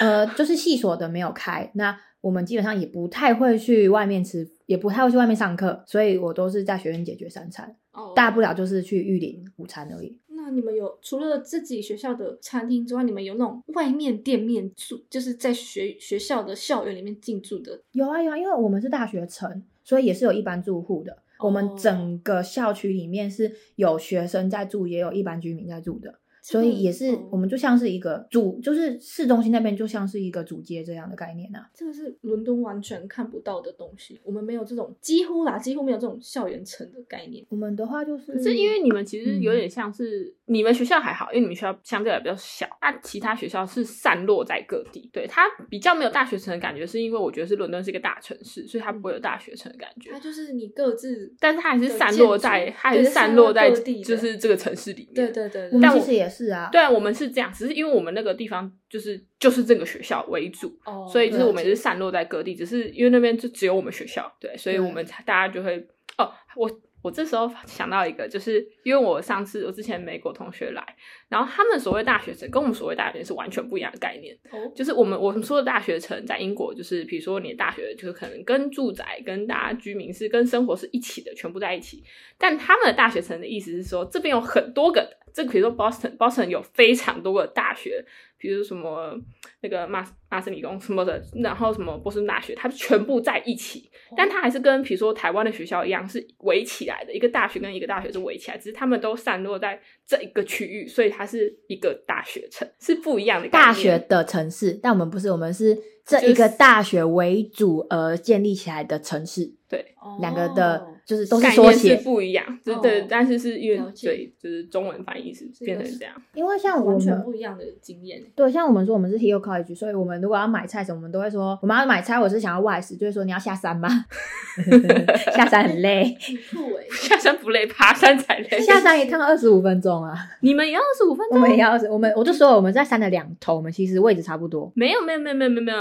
[0.00, 10.18] 呃，就是系所的没有开，那我们基本上也不太会去外面吃，也不太会去外面上课，所以我都是在学院解决三餐，哦，大不了就是去预领午餐而已。
[10.44, 17.80] 那你们有除了自己学校的餐厅之外，你们有那种外面店面住，就是在学学校的校园里面进驻的？
[17.92, 21.16] 有啊有啊，因为我们是大学城，所以也是有一般住户的。
[21.38, 31.70] 我们哦整个校区里面是有学生在住，也有一般居民在住的，这个所以也是哦我们就像是一个主，就是市中心那边就像是一个主街这样的概念啊。
[31.72, 37.46] 这个是伦敦完全看不到的东西，我们没有这种几乎啦，几乎没有这种校园城的概念。
[37.48, 50.10] 我们的话就是，可是因为你们其实有嗯点像是、你们学校还好，因为你们学校相对来比较小，那其他学校是散落在各地，对它比较没有大学城的感觉，是因为我觉得是伦敦是一个大城市，所以它不会有大学城的感觉。
[50.10, 55.14] 它就是你各自，但是它还是散落在，它还是散落在就是这个城市里面。
[55.14, 56.68] 对对对对，但我我们其实也是啊。
[56.72, 66.70] 对啊，我们是这样，只是因为我们那个地方就是就是这个学校为主，哦，所以就是我们也是散落在各地，只是因为那边就只有我们学校，对，所以我们大家就会哦，我
[67.02, 70.96] 我这时候想到一个，就是因为我上次我之前美国同学来，
[71.28, 82.02] 然后他们所谓大学城跟我们所谓大学城是完全不一样的概念，哦，就是我们我们说的大学城在英国，就是比如说你的大学就是可能跟住宅、跟大家居民是跟生活是一起的，全部在一起。
[82.38, 88.04] 但他们的大学城的意思是说，这边有很多个，这比如说 Boston，Boston 有非常多个大学，
[88.38, 89.18] 比如什么
[89.62, 93.88] 那个麻麻省理工什么的，然后什么波士顿大学，它全部在一起。
[94.16, 109.94] 但它还是跟比如说台湾的学校一样，是围起来的，一个大学跟一个大学是围起来，只是他们都散落在这一个区域，所以它是一个大学城，是不一样的大学的城市，但我们不是，我们是这一个大学为主而建立起来的城市，对。
[110.20, 112.02] 两个的哦就是都是缩写是。
[112.04, 116.14] 不一样，就哦对，但是是因为对，就是中文翻译是变成这样。
[116.34, 118.22] 因为像我完全们不一样的经验。
[118.34, 123.88] 对，像我们说我们是 Hill College，所以我们如果要买菜什么，我们都会说我们要买菜，我是想要外食，就会说你要下山吗？
[125.34, 126.16] 下山很累，
[126.90, 128.60] 下山不累，爬山才累。
[128.60, 130.14] 下山一趟二十五分钟啊。
[130.40, 131.40] 你们也要二十五分我钟？
[131.40, 134.70] 们也要二十，我们我就说我们在山的两头，我们其实位置差不多。
[134.74, 135.78] 没有没有没有没有没有没有，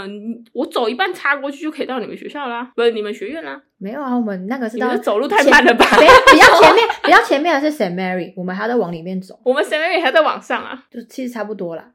[0.53, 3.61] 我走一半插过去就可以到你们学校啦，不是你们学院啦。
[3.77, 5.85] 没有啊，我们那个是到是走路太慢了吧？
[5.99, 11.91] 比比较前面， 比较前面的是 Saint Mary，我们还要再往里面走，我们 samary 还在往上啊，就其实差不多啦。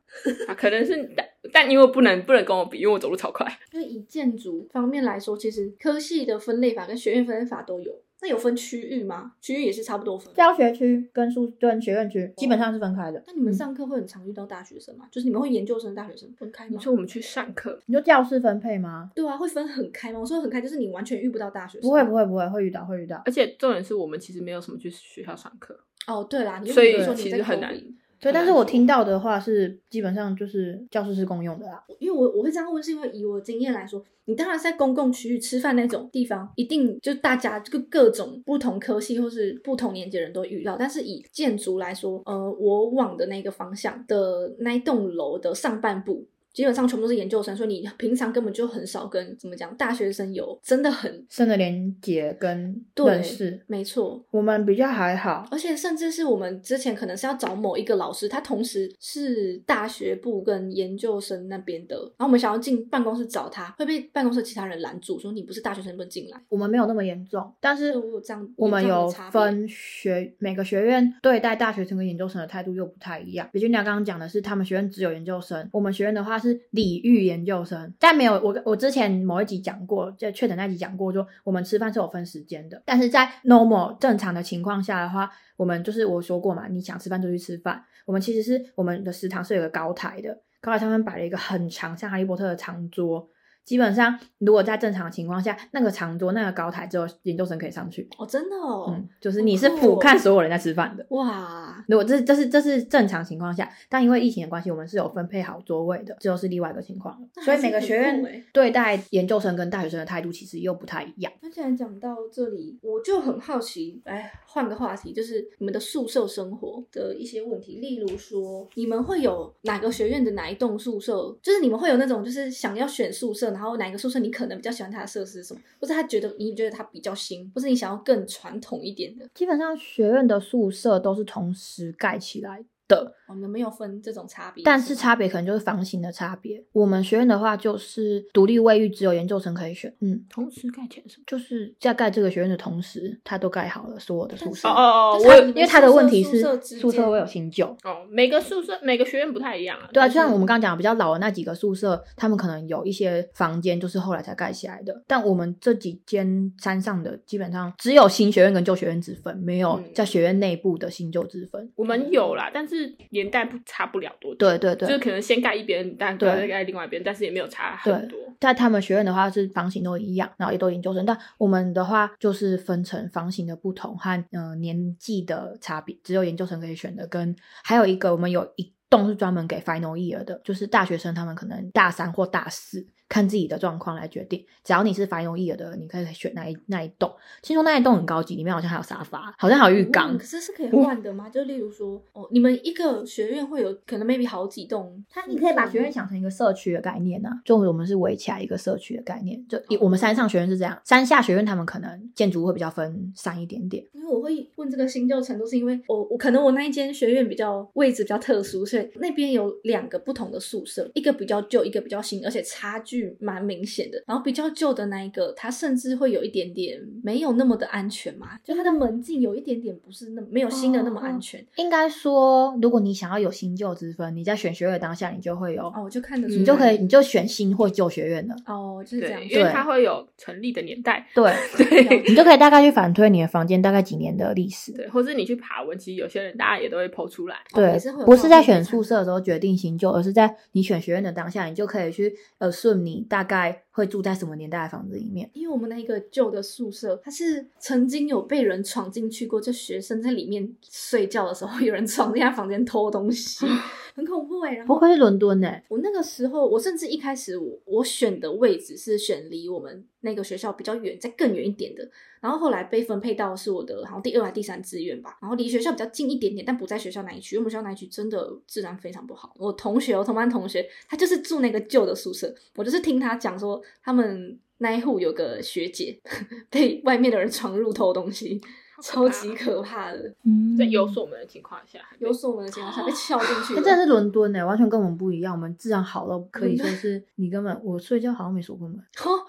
[0.47, 3.47] 啊，可能是但但因为不能不能跟我比，因为我走路超快。
[3.73, 7.91] 因为以建筑方面来说，其实科系的分类法跟学院分类法都有。
[8.27, 9.35] 那有分区域吗？
[9.41, 10.35] 区域也是差不多分。
[10.35, 13.23] 教学区跟宿跟学院区基本上是分开的。
[13.25, 15.07] 那你们嗯上课会很常遇到大学生吗？
[15.13, 16.71] 就是你们会研究生、大学生分开吗？
[16.73, 19.13] 你说我们去上课，你说教室分配吗？
[19.15, 20.19] 对啊，会分很开吗？
[20.19, 21.83] 我说很开，就是你完全遇不到大学生。
[21.83, 23.23] 不会不会不会，会遇到会遇到。
[23.25, 27.73] 而且重点是我们其实没有什么去学校上课，哦，对啦，你所以说你其实很难
[28.19, 31.85] 对，但是我听到的话是基本上就是教室是公用的啦。
[31.99, 40.77] 因为我我会这样问，是因为以我经验来说，你当然在公共区域吃饭那种地方，一定就大家这个各种不同科系或是不同年级的人都遇到。
[40.79, 46.27] 但是以建筑来说，呃，我往的那个方向的那一栋楼的上半部。
[46.57, 55.47] 基本上全部都是研究生，所以你平常根本就很少跟怎么讲大学生有真的很生的连接跟对认识，没错，我们比较还好。
[55.51, 66.41] 而且甚至是我们之前可能是要找某一个老师，他同时是大学部跟研究生那边的，然后我们想要进办公室找他，会被办公室其他人拦住，说你不是大学生不能进来。
[66.49, 67.93] 我们没有那么严重，但是
[68.25, 73.47] 这样我们有分学每个学院对待大学生跟研究生的态度又不太一样。
[73.53, 87.85] 比君鸟刚刚讲的是他们学院只有研究生，我们学院的话是是礼遇研究生，但没有我我之前某一集讲过，在确诊那集讲过，说我们吃饭是有分时间的，但是在 normal 正常的情况下的话，我们就是我说过嘛，你想吃饭就去吃饭。
[88.05, 93.29] 我们其实是我们的食堂是有个高台的，高台上面摆了一个很长像哈利波特的长桌。
[93.67, 98.09] 基本上，如果在正常情况下，那个长桌、那个高台只有研究生可以上去。
[98.17, 101.05] 哦，真的哦，嗯，就是你是俯哦瞰所有人在吃饭的。
[101.11, 107.27] 哇，如果这这是这是正常情况下，但因为疫情的关系，我们是有分配好座位的，这就是另外一个情况了。
[107.43, 111.33] 所以每个学院对待研究生跟大学生的态度其实又不太一样。
[111.41, 129.27] 那既然讲到这里，我就很好奇，哎换个话题，就是你们的宿舍生活的一些问题，例如说，你们会有哪个学院的哪一栋宿舍，就是你们会有那种就是想要选宿舍，然后哪个宿舍你可能比较喜欢它的设施什么，或者他觉得你觉得他比较新，或是你想要更传统一点的。
[129.35, 136.63] 基本上学院的宿舍都是同时盖起来，的，我，们没有分这种差别，但是差别可能就是房型的差别。
[136.73, 141.25] 我们学院的话就是独立卫浴，只有研究生可以选，嗯，同时盖起来什么？
[141.27, 144.73] 就是在盖这个学院的同时，他都盖好了所有的宿舍哦。
[144.73, 149.89] 哦哦，我因为他的问题是宿舍会有新旧，哦，每个宿舍每个学院不太一样啊。
[149.93, 155.03] 对啊，就像我们刚刚讲的比较老的那几个宿舍，他们可能有一些房间就是后来才盖起来的。
[155.07, 161.71] 但我们这几间山上的基本上只有新学院跟旧学院之分，没有嗯在学院内部的新旧之分。
[161.75, 162.76] 我们有啦，但是
[163.11, 164.39] 年代不差不了多久。
[164.39, 168.19] 对对对，就是可能先盖一边，但对再盖另外一边，但是也没有差很多。
[168.41, 177.35] 在他们学院的话是房型都一样，然后也都研究生，但我们的话就是分成房型的不同和呃年纪的差别，只有研究生可以选的，跟
[177.65, 182.87] 还有一个我们有一栋是专门给 final year 的，就是大学生他们可能大三或大四。
[183.09, 187.13] 看自己的状况来决定，只要你是 final year 的，你可以选那一那一栋。
[187.43, 190.25] 听说那一栋很高级，里面好像还有沙发，好像还有浴缸嗯可。
[190.25, 191.29] 是是可以换的吗？
[191.33, 199.43] 就例如说，哦，你们一个学院会有可能 maybe 好几栋，它你可以把学院想成一个社区的概念啊，就我们是围起来一个社区的概念。
[199.49, 203.85] 就以我们山上学院是这样，山下学院他们可能建筑会比较分散一点点。
[203.93, 214.03] 因为我会问这个新旧程度，是因为我我可能我那一间学院比较位置比较特殊，所以那边有两个不同的宿舍，一个比较旧，一个比较新，而且差距蛮明显的。
[214.07, 221.45] 然后比较旧的那一个，它甚至会有一点点没有那么的安全嘛，就它的门禁有一点点不是那没有新的那么安全。
[221.57, 228.35] 应该说，如果你想要有新旧之分，你在选学院的当下，你就会有，哦，我就看得出来，你就可以，你就选新或旧学院的。
[228.47, 229.23] 哦，就是这样。
[229.29, 234.73] 因为它会有成立的年代，对，对你就可以大概去反推你的房间大概几年的历史。
[234.73, 237.37] 对，或是你去爬文，其实有些人大家也都会剖出来。
[237.55, 245.29] 对不是在选宿舍的时候决定新旧，而是在你选学院的当下，你就可以去呃顺你大概会住在什么年代的房子里面。
[245.35, 253.45] 因为我们那一个旧的宿舍，它是曾经有被人闯进去过，就学生在里面睡觉的时候，有人闯进他房间偷东西，
[253.97, 261.89] 很恐怖哎、然后不愧是伦敦呢、我那个时候，我甚至一开始我我选的位置是选离我们那个学校比较远，再更远一点的。
[262.21, 267.37] 然后后来被分配到是我的好像第二还第三志愿吧，然后离学校比较近一点点，但不在学校那一区。
[267.37, 269.35] 因为我们学校那一区真的治安非常不好。
[269.39, 275.99] 我同学，我同班同学，他就是住那个旧的宿舍，我就是听他讲说，他们那一户有个学姐
[276.51, 278.41] 被外面的人闯入偷东西，
[278.83, 280.15] 超级可怕的。
[280.25, 285.35] 嗯在有锁门的情况下，有锁门的情况下被撬进去了，那真的是伦敦呢、完全跟我们不一样。
[285.35, 288.79] 我们治安好到可以说是你根本我睡觉好像没锁过门。
[288.79, 289.27] 哦，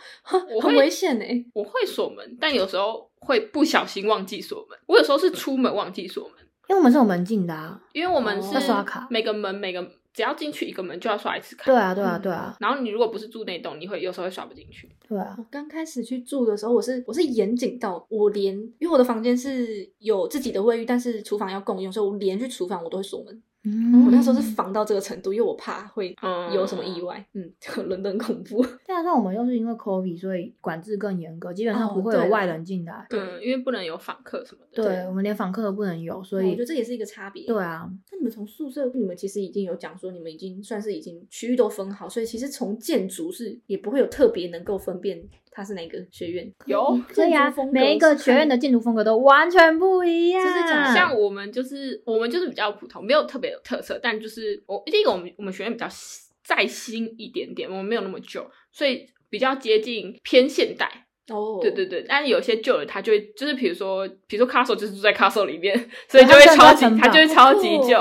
[0.56, 4.78] 我很危险哎、我会锁门，但有时候会不小心忘记锁门。
[4.86, 6.34] 我有时候是出门忘记锁门，
[6.70, 7.82] 因为我们是有门禁的啊。
[7.94, 11.66] 因为我们哦是要刷卡每个门每个只要进去一个门就要刷一次卡。
[11.66, 14.90] 对啊，对啊，嗯对啊，然后你如果不是住那栋，你会有时候会刷不进去。
[15.08, 15.36] 对啊。
[15.38, 23.44] 我刚开始去住的时候，我是我是严谨到我连，因为我的房间是有自己的卫浴，但是厨房要共用，所以我连去厨房我都会锁门。
[23.68, 27.26] 嗯我那时候是防到这个程度，因为我怕会嗯有什么意外。
[27.34, 27.52] 嗯，
[27.88, 28.64] 伦敦恐怖。
[28.86, 33.06] 对啊，像我们又是因为 COVID，所以管制更严格，基本上哦不会有外人进来。
[33.10, 34.84] 对，因为不能有访客什么的。
[34.84, 37.46] 对，我们连访客都不能有，所以我觉得这也是一个差别。
[37.46, 45.22] 对啊，那你们从宿舍，你们其实已经有讲说，你们已经算是已经区域都分好，所以其实从建筑是也不会有特别能够分辨
[45.58, 46.48] 它是哪个学院。
[46.68, 50.44] 有对呀啊每一个学院的建筑风格都完全不一样。
[50.44, 61.06] 就是讲像我们就是我们就是比较普通，没有特别有特色，但就是我第一个我们我们学院比较新再新一点点，我们没有那么旧，所以比较接近偏现代。
[61.30, 65.76] 哦，对对对，但是有些旧的它就会就是比如说比如说 castle 就是住在 castle 里面，
[66.08, 67.98] 所以就会超级它就会超级旧。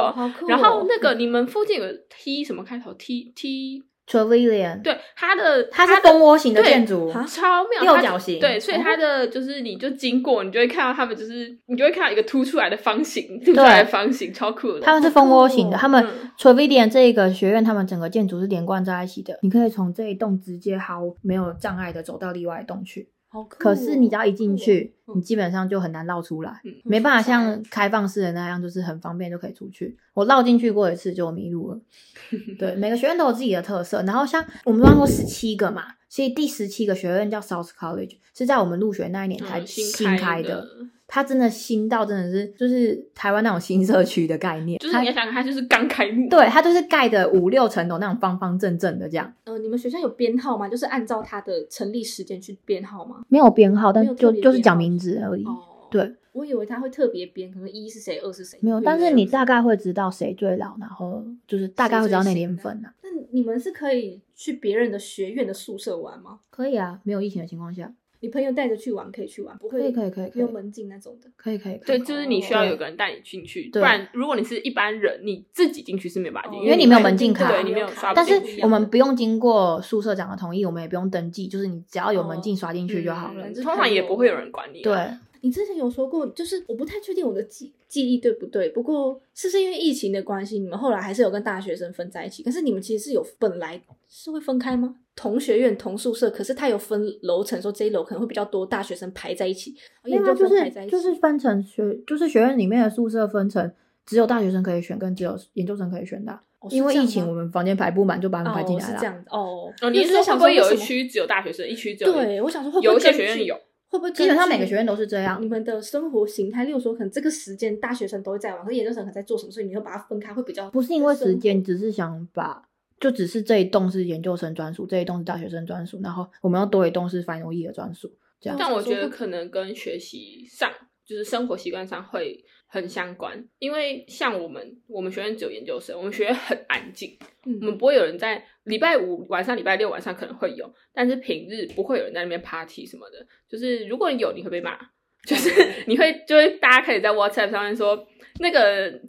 [0.47, 8.39] 然后哦那个你们附近有个 T 什么开头 T T，Trevelyan，，对它的它是蜂窝型的建筑，啊超妙，它六角形。
[8.39, 8.81] 对，所以哦。
[8.85, 14.81] 它的就是你就经过，你就会看到他们就是你就会看到一个凸出来的方形，凸出来的方形，超酷的。
[14.81, 16.31] 他们是蜂窝型的，他们嗯。
[16.39, 23.09] Trevelyan 这个学院，他们整个建筑是连贯在一起的，你可以从这一栋直接毫没有障碍的走到另外一栋去。
[23.37, 23.57] 好酷哦。
[23.59, 29.97] 可是你只要一进去，酷哦你基本上就很难绕出来，嗯没办法像开放式的那样，就是很方便就可以出去。
[30.15, 31.81] 我绕进去过一次就迷路了。
[32.59, 34.03] 对，每个学院都有自己的特色。
[34.03, 40.67] 然后像我们刚刚说十七个嘛，所以第十七个学院叫 South College，是在我们入学那一年才嗯新新开的，
[41.09, 50.69] 它真的新到真的是就是台湾那种新社区的概念，就是你要想，它就是刚开幕，对，它就是盖的五六层楼那种方方正正的这样，呃，你们学校有编号吗？
[50.69, 53.23] 就是按照它的成立时间去编号吗？
[53.29, 55.45] 没有编号，但就就是讲名字而已。
[55.45, 55.57] 哦，
[55.91, 58.59] 对，我以为他会特别编，可能一是谁，二是谁。
[58.61, 62.93] 没有，但是你大概会知道谁最老，然后就是大概会知道那年份啊。
[63.03, 66.41] 那你们是可以去别人的学院的宿舍玩吗？
[66.51, 71.31] 可以啊，没有疫情的情况下，你朋友带着去玩可以去玩，不会可以可以可以可以不用门禁那种的。
[71.37, 78.41] 可以可以，可以对，就是你需要哦有个人带你进去，不然如果你是一般人，你自己进去是没有办法进，哦因为你没有门禁卡对你没有刷不但是。
[78.63, 83.53] 我们不用经过宿舍长的同意，我们也不用登记，就是你只要有门禁刷进去就好了。
[83.55, 84.95] 通常也不会有人管你。，对，
[85.43, 92.43] 你之前有说过，就是我不太确定我的记记忆对不对，不过是不是因为疫情的关系，你们后来还是有跟大学生分在一起？
[92.43, 94.97] 可是你们其实是有本来是会分开吗？
[95.15, 99.75] 同学院同宿舍，可是它有分楼层，说这一楼可能会比较多大学生排在一起，
[100.05, 103.73] 研究因为它就生排在一起，是就是分成学，就是学院里面的宿舍分成
[104.05, 106.39] 只有大学生可以选，跟只有研究生可以选的
[106.71, 108.95] 因为疫情，我们房间排不满，就把他们排进哦来了。
[108.95, 109.73] 是这样子哦。
[109.81, 113.57] 哦，因你是想不会有一区只有大学生，一区只有对，我想说会不会有一些学院有，
[113.89, 115.49] 会不会基本上每个学院都是这样你。
[115.49, 122.69] 们的生活形态，例如说，可能这个时间大学生都会在玩，可是研究生可能在做什么，所以你会把它分开，会比较不是因为时间，只是想把，
[122.99, 128.11] 就只是这一栋是研究生专属，这一栋是大学生专属，然后我们要多一栋是 final year 专属，
[128.41, 128.57] 这样。
[128.59, 130.71] 但我觉得会可能跟学习上，
[131.05, 133.47] 就是生活习惯上会很相关。
[133.59, 143.27] 因为像我们，我们学院只有研究生，我们学院很安静，嗯我们不会有人在礼拜五晚上、礼拜六晚上可能会有，但是平日不会有人在那边 party 什么的。
[143.49, 144.79] 就是如果你有，你会被骂，
[145.27, 145.51] 就是
[145.87, 148.07] 你会就会大家可以在 WhatsApp 上面说
[148.41, 149.01] 那个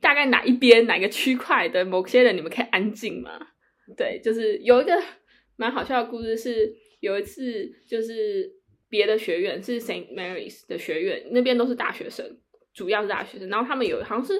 [0.00, 3.48] 大概哪一边哪个区块的某些人，你们可以安静吗？
[3.96, 4.92] 对，就是有一个
[5.56, 8.52] 蛮好笑的故事是，有一次就是
[8.88, 12.36] 别的学院是 Saint Mary's 的学院，那边都是大学生，
[12.76, 14.34] 主要是大学生，然后他们有好像是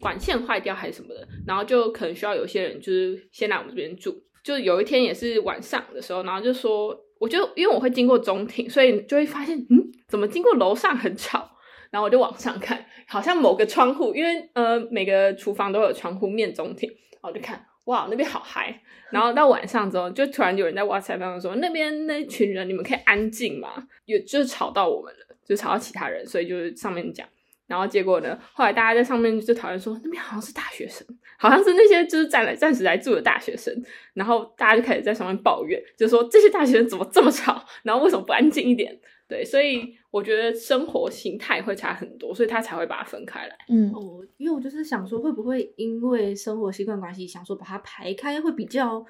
[0.00, 4.20] 管线坏掉还是什么的，然后就可能需要有些人就是先来我们这边住。
[4.42, 9.78] 就有一天也是晚上的时候，然后就说，我就因为我会经过中庭，所以就会发现，嗯，
[10.08, 11.48] 怎么经过楼上很吵？
[11.90, 18.82] 然后我就往上看，好像某个窗户，因为呃每个厨房都有窗户面中庭，然后就看，哇，那边好嗨。
[19.10, 23.86] 然后到晚上之后，就突然有人在 WhatsApp 上说，那边那群人，你们可以安静吗？
[24.06, 27.28] 有就是吵到我们了，就吵到其他人，所以就是上面讲。
[27.72, 31.06] 然后结果呢，后来大家在上面就讨论说，那边好像是大学生，
[31.38, 33.74] 好像是那些就是暂来暂时来住的大学生。
[34.12, 38.94] 然后大家就开始在上面抱怨，就说这些大学生怎么这么吵，然后为什么不安静一点？
[39.26, 43.56] 对，所以我觉得生活形态会差很多，所以他才会把它分开来。
[43.70, 49.02] 嗯，哦，因为我就是想说，会不会因为生活习惯关系，想说把它排开，会比较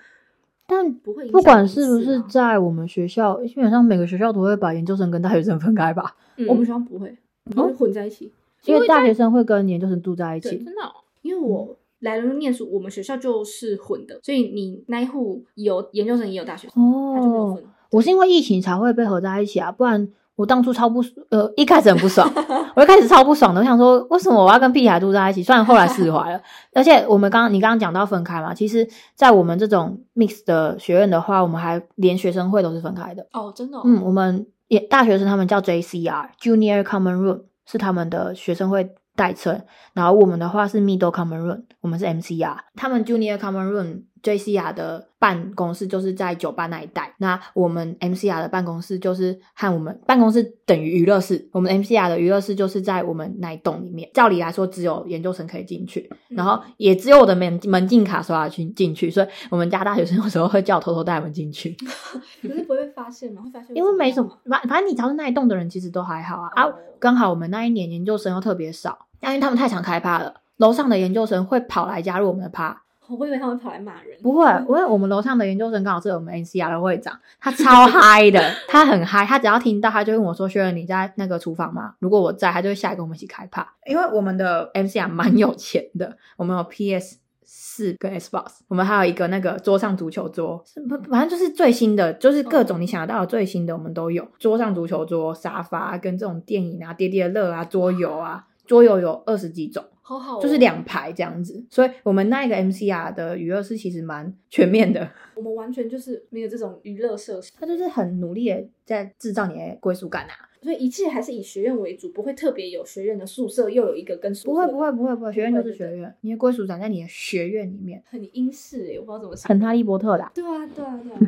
[0.69, 7.19] 但不会影响不管是不是在我们学校，基本上每个学校都会把研究生跟大学生分开吧，嗯我们学校不会，
[7.51, 8.33] 我们会混在一起。
[8.65, 10.51] 因为大学生会跟研究生住在一起。
[10.57, 10.93] 真的哦、
[11.23, 16.75] 因为我来伦敦念书，我们学校就是混的，所以你那一户有研究生也有大学生，
[17.15, 22.29] 他就没有哦分。，我是因为疫情才会被合在一起啊，不然我当初超不呃一开始很不爽，
[22.75, 25.43] 我一开始超不爽的，我想说为什么我要跟屁孩住在一起？
[25.43, 26.41] 虽然后来释怀了，
[26.73, 33.27] 而且我们刚刚你刚刚讲到分开嘛，其实，在我们这种 mix 的学院的话，我们还连学生会都是分开的。
[33.33, 39.61] 哦，真的、哦，嗯，我们也大学生他们叫 JCR Junior Common Room 是他们的学生会代称，
[39.93, 42.57] 然后我们的话是 Middle Common Room，我们是 MCR。
[42.77, 54.09] 他们 Junior Common Room JCR 的办公室就是在酒吧那一带，那我们 MCR 的办公室就是和我们办公室等于娱乐室，我们 MCR 的娱乐室就是在我们那一栋里面。
[54.15, 61.77] 照理来说，只有研究生可以进去，然后也只有我的门门禁卡刷去进去，所以我们家大学生有时候会叫我偷偷带他们进去。
[62.43, 63.43] 可是不会被发现吗？
[63.43, 63.77] 会发现？
[63.77, 66.51] 因为没什么，反反正你只要是那一栋的人，其实都还好啊。
[66.55, 72.82] 啊哦，刚好我们那一年研究生又特别少，因为他们太常开趴了，楼上的研究生会跑来加入我们的趴。
[73.19, 74.17] 我以为他们跑来骂人。
[74.23, 83.67] 不会，因为我们楼上的研究生刚好是我们 NCR 的会长，他超嗨的，他很嗨，他只要听到他就问我说：“薛仁，你在那个厨房吗？”如果我在，他就会下来跟我们一起开趴。
[83.87, 94.27] 因为我们的 MCR 蛮有钱的，我们有 PS 四跟 Xbox，我们还有一个那个桌上足球桌，不反正就是最新的，就是各种你想得到的最新的我们都有。
[94.39, 99.85] 桌上足球桌、沙发跟这种电影啊、叠叠乐啊、桌游啊，桌游有二十几种。
[100.03, 110.51] 好好、哦，就是两排这样子，所以我们那一个 MCR 的娱乐室其实蛮全面的，我们完全就是没有这种娱乐设施，它就是很努力的在制造你的归属感啊。
[110.61, 119.61] 所以一切还是以学院为主，不会特别有学院的宿舍，又有一个跟宿舍不会不会不会不会，学院就是学院，你的归属感在你的学院里面，很英式诶，我不知道怎么形很。
[119.61, 121.19] 哈利波特的啊、对啊对啊对啊，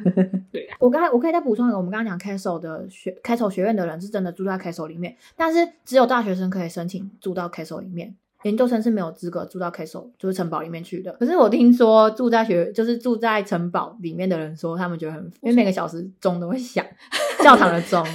[0.52, 8.14] 对啊，我刚才我可以再补充一个，我们刚刚讲 Castle 的学 Castle 学院的人是真的住在 Castle 里面，但是只有大学生可以申请住到 Castle 里面。
[8.44, 11.12] 研究生是没有资格住到 Castle，就是城堡里面去的。
[11.14, 16.84] 可是我听说住在学，就是住在城堡里面的人说，他们觉得很，因为每个小时钟都会响，
[17.42, 18.06] 教堂的钟。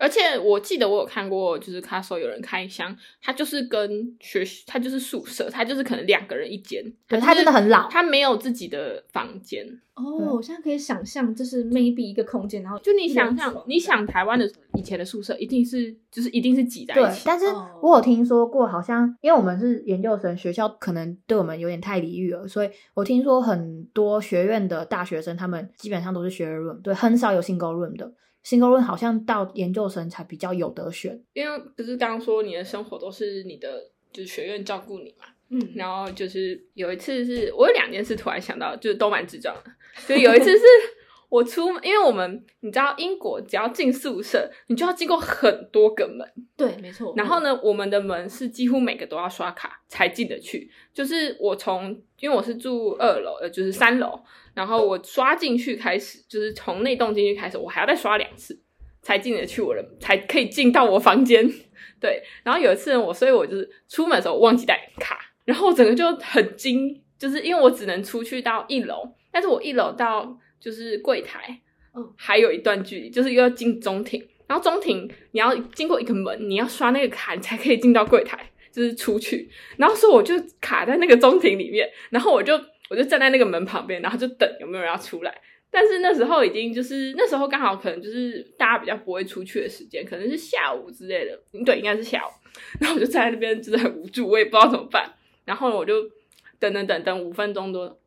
[0.00, 7.86] 而且我记得我有看过，就是 Castle 有人开箱，他就是跟学，他就是宿舍，他就是可能两个人一间，对，他真的很老。
[7.90, 9.66] 他没有自己的房间。
[9.94, 28.10] 哦，我现在可以想象，就是 maybe 一个空间，然后就你想象你想台湾的以前的宿舍一定是就是一定是挤在对一，起，但是哦我有听说过，好像因为我们是研究生，学校可能对我们有点太礼遇了，所以我听说很多学院的大学生，他们基本上都是 share room，对，很少有 single room 的。
[28.44, 31.20] Single room 好像到研究生才比较有得选。
[31.32, 39.70] 因为不是刚刚说你的生活都是你的就是学院照顾你嘛，嗯，然后就是有一次是我有两件事突然想到，就是都蛮智障的。
[40.06, 40.64] 就有一次是
[41.30, 47.14] 我出，因为我们你知道英国只要进宿舍，你就要经过很多个门，对，没错。
[47.16, 50.68] 然后呢，我们的门是几乎每个都要刷卡才进得去。
[50.92, 54.20] 就是我从，因为我是住二楼，呃，就是三楼，
[54.54, 58.60] 然后我刷进去开始，就是从那栋进去开始，我还要再刷两次
[59.00, 61.48] 才进得去我的，才可以进到我房间。
[62.00, 71.60] 对，然后有一次呢我，所以我就是出门的时候我忘记带卡，然后我整个就很惊，就是因为我只能出去到一楼，但是我一楼到就是柜台，
[71.94, 78.38] 嗯还有一段距离，就是又要进中庭，然后中庭你要经过一个门，你要刷那个卡，你才可以进到柜台，
[78.70, 79.48] 就是出去。
[79.78, 82.54] 然后所以我就卡在那个中庭里面，然后我就
[82.90, 85.40] 我就站在那个门旁边，然后就等有没有人要出来。
[85.72, 92.30] 但是那时候已经就是那时候刚好可能就是大家比较不会出去的时间，可能是下午之类的，对，应该是下午。
[92.80, 95.14] 然后我就站在那边，就是很无助，我也不知道怎么办。
[95.44, 96.02] 然后我就
[96.58, 98.00] 等等等等五分钟多，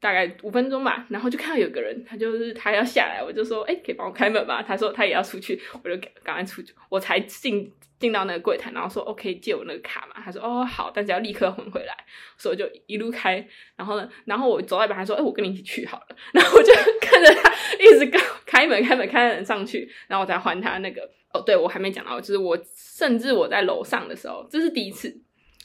[0.00, 1.06] 大概五分钟吧。
[1.10, 11.94] 然后就看到有个人，他就是他要下来，我就说：“哎、可以帮我开门吗？”他说他也要出去，我就赶快出去，我才进进到那个柜台，然后说：“OK，借我那个卡嘛。”他说：“哦，好，但是要立刻还回来。”
[12.38, 13.46] 所以我就一路开，
[13.76, 21.08] 然后呢，然后我走到一半，他说：“哎、我跟你一起去好了。”然后我就看着他一直开开门、开门、开门上去，然后我才还他那个。
[21.32, 25.08] 哦，对，我还没讲到，就是我甚至我在楼上的时候，这是第一次，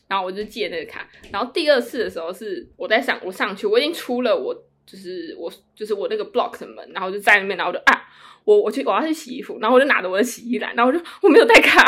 [0.07, 4.53] 然后我就借那个卡，然后第二次的时候是我在上我上去，我已经出了我
[4.85, 8.01] 就是我就是我那个 block 的门，然后我就在那边，然后我就啊。
[8.45, 11.83] 我我去我要去洗衣服，然后我就拿着我的洗衣篮，然后我就我没有带卡，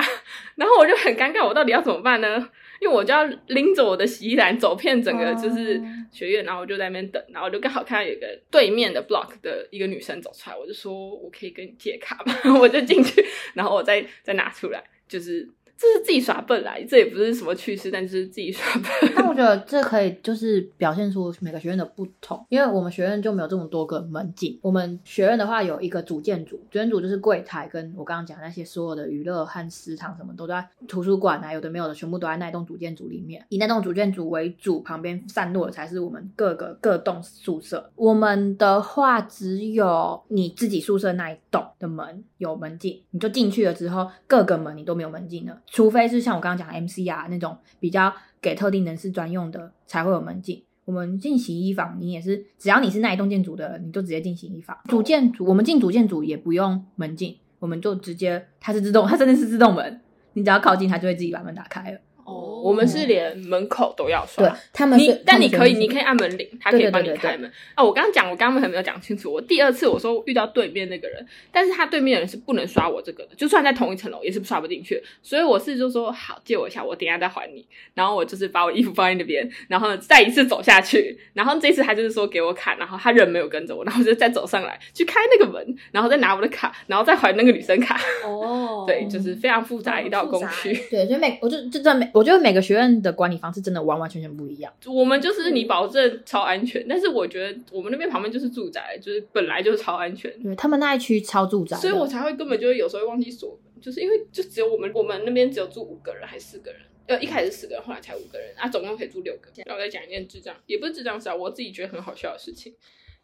[0.55, 2.49] 然后我就很尴尬，我到底要怎么办呢？
[2.82, 5.80] 因为我就要拎着我的洗衣篮走遍整个就是
[6.11, 12.34] 学院，然后我就在那边等，然后我就刚好看到有一个对面的 block 的一个女生走出来，我就说我可以跟你借卡吗？
[12.59, 15.47] 我就进去，然后我再再拿出来，就是
[15.78, 19.11] 这是自己耍笨来，这也不是什么趣事，但就是自己耍笨。
[19.15, 24.57] 但我觉得这可以就是表现出每个学院的不同，因为我们学院就没有这么多个门禁。
[24.61, 33.45] 我们学院的话有一个主建组，主建组就是柜台，跟我刚刚讲那些所有的娱乐和食堂什么都在图书馆啊，有的没有的全部都在那栋主建组里面。
[33.49, 37.91] 以那栋主建组为主，旁边散落的才是我们各个各栋宿舍。
[37.95, 50.63] 我们的话只有你自己宿舍那一栋的门有门禁，你就进去了之后，各个门你都没有门禁了，除非是像我刚刚讲的 MCR 那种比较给特定人士专用的才会有门禁。
[50.86, 54.78] 我们进洗衣房，你也是，只要你是那一栋建筑的，你就直接进洗衣房。
[54.86, 59.99] 主建筑，我们进主建筑也不用门禁，我们就直接，它是自动，它真的是自动门，
[60.32, 61.99] 你只要靠近，它就会自己把门打开了。
[62.28, 64.43] 哦，我们是连门口都要刷。
[64.43, 67.49] 对，他们是你，，但你可以，你可以按门铃，他可以帮你开门。
[67.73, 69.32] 啊，我刚刚讲，我刚刚还没有讲清楚。
[69.32, 75.01] 我第二次我说遇到对面那个人，但是他对面的人是不能刷我这个的，就算在同一层楼也是刷不进去。
[75.23, 77.65] 所以我是就说好，借我一下，我等一下再还你。
[77.93, 81.17] 然后我就是把我衣服放在那边，然后再一次走下去。
[81.34, 87.97] 然后这次他就是说给我卡，然后他人没有跟着我，然后我就再走上来去开那个门，然后再拿我的卡，然后再还那个女生卡。
[88.25, 90.73] 哦， 对，就是非常复杂一道工序。
[90.89, 94.74] 对，所以每我就就在每，我觉得每个学院的管理方式真的完完全全不一样。
[94.86, 109.49] 我们就是你保证超安全，但是我觉得我们那边旁边就是住宅，就是本来就是超安全，对他们那一区超住宅，所以我才会根本就会有时候会忘记锁门，就是因为就只有我们我们那边只有住五个人还是四个人，呃一开始四个人，后来才五个人，啊总共可以住六个。
[109.65, 112.74] 然后再讲一件智障，也不是智障事啊，我自己觉得很好笑的事情，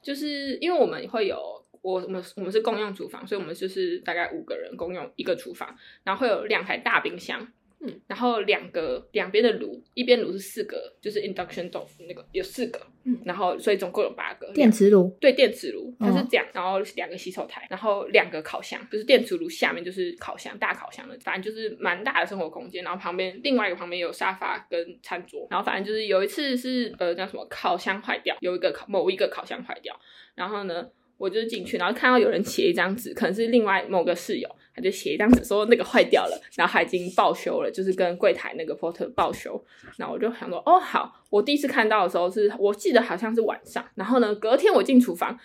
[0.02, 1.38] 就是因为我们会有。
[1.84, 5.76] 我我们我们是共用厨房，所以我们就是大概五个人共用一个厨房，
[6.06, 7.46] 然后会有两台大冰箱，
[7.86, 13.20] 嗯，然后两个两边的炉，一边炉是四个，就是 induction 豆腐那个有四个，嗯。
[13.26, 22.84] 然后所以总共有八个电磁炉，对电磁炉，它是嗯这样，然后两个洗手台，然后两个烤箱，就是电磁炉下面就是烤箱，大烤箱的，反正就是蛮大的生活空间。
[22.84, 30.00] 然后旁边另外一个旁边有沙发跟餐桌，然后反正就是有一次是呃叫什么烤箱坏掉，有一个烤某一个烤箱坏掉，
[30.36, 30.88] 然后呢
[31.24, 39.64] 我就进去，然后看到有人写一张纸，可能是另外某个室友，他就写一张纸说那个坏掉了，然后他已经报修了，就是跟柜台那个 porter 报修。
[39.96, 45.40] 然后我就想说，哦好，我第一次看到的时候是我记得好像是晚上，然后呢隔天我进厨房。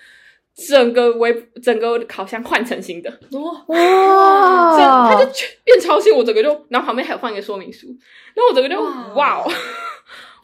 [0.66, 3.64] 整个微整个烤箱换成新的，哇，
[4.76, 7.87] 这哇，它就全变超新，我整个就，然后旁边还有放一个说明书，
[8.35, 9.49] 然后我整个就哇哇哦。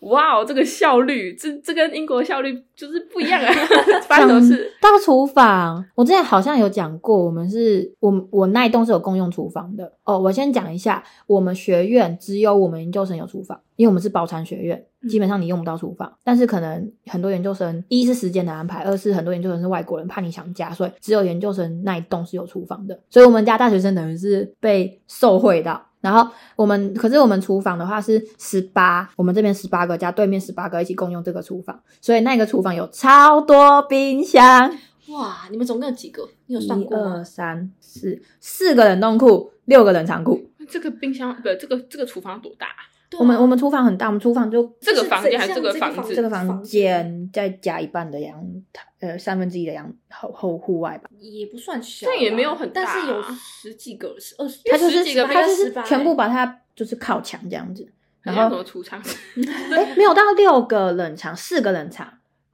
[0.05, 3.52] 哇哦，这个效率，这这跟英国效率就是不一样啊！
[4.07, 4.70] 发生什么事？
[4.80, 10.18] 到厨房，我之前好像有讲过，我们是我我那一栋是有共用厨房的哦。
[10.18, 16.12] 我先讲一下，我们学院只有我们研究生有厨房，因为我们是包餐学院，嗯基本上你用不到厨房。
[16.22, 22.98] 但是可能很多研究生，一是时间的安排，二是很多研究生是外国人，怕你想家，所以只有研究生那一栋是有厨房的。
[23.09, 25.82] 所以我们家大学生等于是被受惠到。
[26.05, 34.70] 然后我们可是我们厨房的话是十八，我们这边十八个加对面十八个一起共用这个厨房，所以那个厨房有超多冰箱，
[35.09, 36.28] 哇，你们总共有几个？
[36.44, 37.24] 你有算过吗二？
[37.24, 40.50] 三四四个冷冻库，六个冷藏库。
[40.68, 42.84] 这个冰箱不，这个这个厨房多大啊？
[43.14, 46.14] 对啊我们我们厨房很大，我们厨房就这个房间还是这个房子？
[46.14, 51.08] 这个房间再加一半的阳台，呃，三分之一的阳后后户外吧。
[51.18, 57.86] 也不算小吧，这也没有很大但是有啊十几个、十二十，它就是十几个它就是18全部把它就是靠墙这样子，
[58.22, 59.16] 然后储藏室？
[59.72, 62.06] 哎没有到六个冷藏，四个冷藏，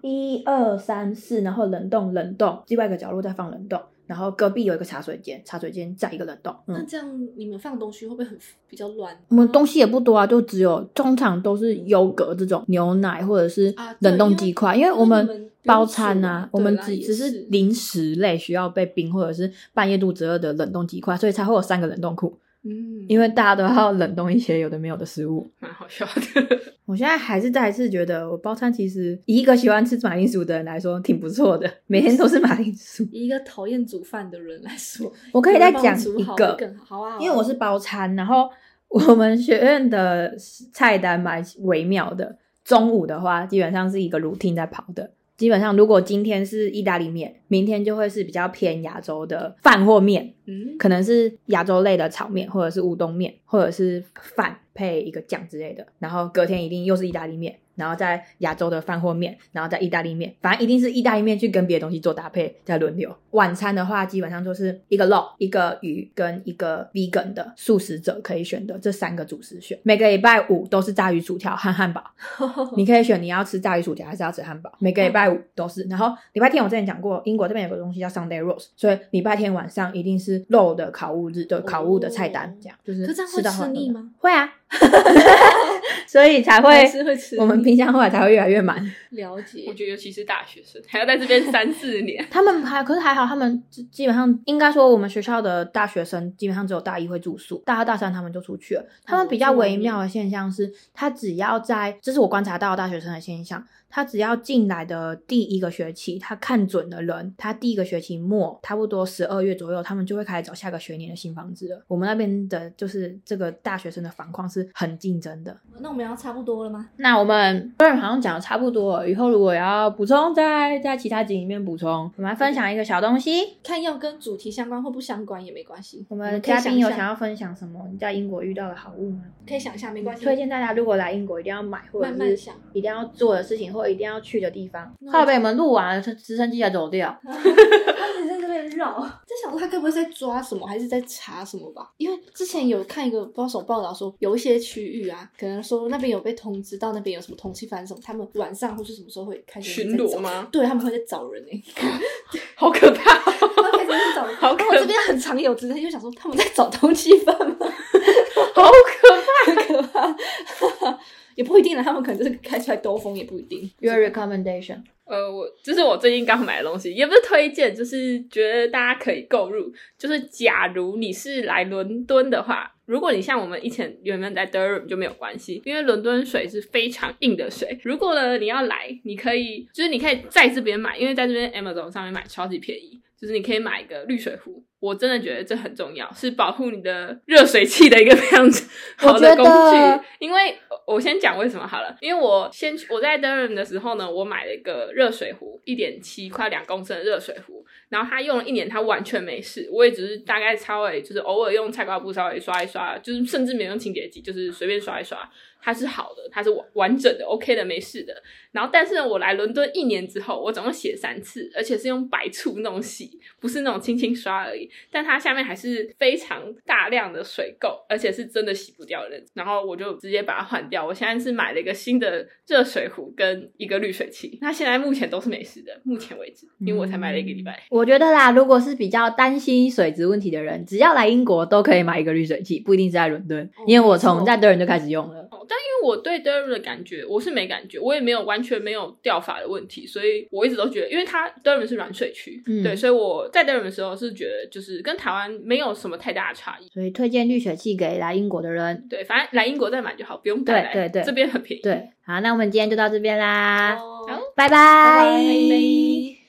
[0.03, 3.81] 一二三四，然后冷冻冷冻，另外一个角落再放冷冻，
[4.11, 6.53] 然后隔壁有一个茶水间，茶水间再一个冷冻。
[6.67, 8.37] 嗯，那这样你们放东西会不会很
[8.69, 9.17] 比较乱？
[9.29, 25.49] 我们东西也不多啊，就只有通常都是优格这种牛奶或者是冷冻鸡块，因为我们包餐啊，我们只只是是零食类需要被冰或者是半夜肚子饿的冷冻鸡块，所以才会有三个冷冻库，嗯，因为大家都要冷冻一些有的没有的食物。
[25.61, 26.59] 蛮好笑的。
[26.91, 33.07] 我现在还是再一次觉得，我包餐其实以一个喜欢吃马铃薯的人来说挺不错的，每天都是马铃薯。
[33.13, 38.51] 以一个讨厌煮饭的人来说，我可以再讲一个会更好，好啊，好啊因为我是包餐，然后
[38.89, 40.35] 我们学院的
[40.73, 42.37] 菜单蛮微妙的。
[42.65, 45.13] 中午的话，基本上是一个 routine 在跑的。
[45.41, 55.87] 基本上，如果今天是意大利面，明天就会是比较偏亚洲的饭或面，嗯，可能是亚洲类的炒面，或者是乌冬面，或者是饭配一个酱之类的。
[55.99, 63.15] 然后隔天一定又是意大利面，然后在亚洲的饭或面，然后在意大利面，反正一定是意大利面去跟别的东西做搭配，再轮流。
[63.31, 69.79] 晚餐的话，基本上就是一个肉、一个鱼跟一个 vegan 的素食者可以选的这三个主食选。
[69.83, 72.03] 每个礼拜五都是炸鱼薯条和汉堡，
[72.77, 74.73] 你可以选你要吃炸鱼薯条还是要吃汉堡。
[74.79, 84.11] 每个礼拜五都是，然后礼拜天我之前讲过，英国这边有个东西叫 Sunday roast，所以礼拜天晚上一定是肉的烤物日的烤物的菜单，这样就是可这样会吃到很吃腻吗？
[84.19, 84.53] 会啊，
[86.11, 87.37] 所以才会是会吃。
[87.37, 88.85] 我们冰箱后来才会越来越满。
[89.11, 89.63] 了解。
[89.69, 98.85] 我，觉得尤其是大学生，还要在这边三四年，他们还可是还好，他们基基本上应该说，我们学校的大学生基本上只有大一会住宿，大二大三他们就出去了。
[99.05, 111.83] 他们比较微妙的现象是，他只要在，这是我观察到的大学生的现象，他只要进来的第一个学期，他看准了人，他第一个学期末差不多十二月左右，他们就会开始找下个学年的新房子了。
[111.89, 115.57] 我们那边的就是这个大学生的房况是很竞争的。
[115.81, 116.89] 那我们要差不多了吗？
[116.97, 122.11] 那我们个人好像讲的差不多了，以后如果要补充，再在其他集里面补充。
[122.17, 123.59] 我们来分享一个小东西。
[123.63, 126.07] 看要跟主题相关或不相关也没关系。
[126.09, 127.81] 我们嘉宾有想要分享什么？
[127.91, 129.23] 你在英国遇到的好物吗？
[129.49, 130.25] 可以想一下，没关系。
[130.25, 134.85] 推荐大家如果来英国一定要买，或者是一定要做的事情，或者一定要去的地方。
[135.13, 137.19] 后来被，我们录完了，直升机才走掉。
[137.25, 141.91] 他一直在这边绕，在想说他该不会在抓什么，还是在查什么吧？
[141.97, 150.49] 因为之前有看一个不知道什么报道说，有一些区域啊，可能说那边有被通知到那边有什么通缉犯什么，他们晚上或是什么时候会开始巡逻吗？
[150.53, 151.63] 对，他们会在找人 诶、
[152.55, 153.51] 好可怕、哦！
[153.57, 154.37] 他们开始在找人。
[154.37, 157.57] 好可怕我这边很常有，直接就想说他们在找通缉犯吗？
[158.55, 159.45] 好可怕！
[159.47, 160.99] 很可怕，
[161.41, 163.71] 也不一定啦，他们可能就是开出来兜风，也不一定。
[163.79, 164.83] Your recommendation？
[165.07, 169.73] 呃，我这是我最近刚买的东西，也不是推荐，就是觉得大家可以购入。
[169.97, 177.81] 就是假如你是来伦敦的话，如果你像我们以前原本在 Durham 就没有关系，因为伦敦水是非常硬的水。
[177.83, 184.63] 如果呢你要来，你可以就是你可以在这边买，因为在这边 Amazon 上面买超级便宜，就是你可以买一个滤水壶。
[184.81, 188.51] 我真的觉得这很重要，是保护你的热水器的一个 非常
[188.97, 190.07] 好的工具。
[190.19, 190.57] 因为
[190.87, 199.69] 我先讲为什么好了，因为我先我在 Durham 的时候呢，我买了一个热水壶，一点七快两公升的热水壶，然后它用了一年，它完全没事。
[199.71, 205.19] 我也只是大概稍微就是偶尔用菜瓜布稍微刷一刷，就是甚至没有用清洁剂，就是随便刷一刷，
[205.63, 208.15] 它是好的，它是完完整的，OK 的，没事的。
[208.53, 214.69] 然后但是呢，我来伦敦一年之后，我总共洗了三次，而且是用白醋那种洗，不是那种轻轻刷而已。
[214.91, 219.23] 但它下面还是非常大量的水垢，而且是真的洗不掉的。
[219.35, 220.85] 然后我就直接把它换掉。
[220.85, 227.63] 我现在是买了一个新的热水壶跟一个滤水器，那现在目前都是没事的，目前为止，因为我才买了一个礼拜。
[227.71, 235.20] 我觉得啦，如果是比较担心水质问题的人，只要来英国都可以买一个滤水器，不一定是在伦敦，因为我从在德人就开始用了。
[235.51, 246.69] 哦，但因为我对 Durham 的感觉，我是没感觉，我也没有完全没有掉发的问题，所以我一直都觉得，因为它 Durham 是软水区，嗯对，所以我在 Durham 的时候是觉得，就是跟台湾没有什么太大的差异。
[246.69, 248.87] 所以推荐滤水器给来英国的人。
[248.89, 251.63] 对，反正来英国再买就好，不用带来，对对对这边很便宜。
[251.63, 256.20] 对，好，那我们今天就到这边啦，好，拜拜拜拜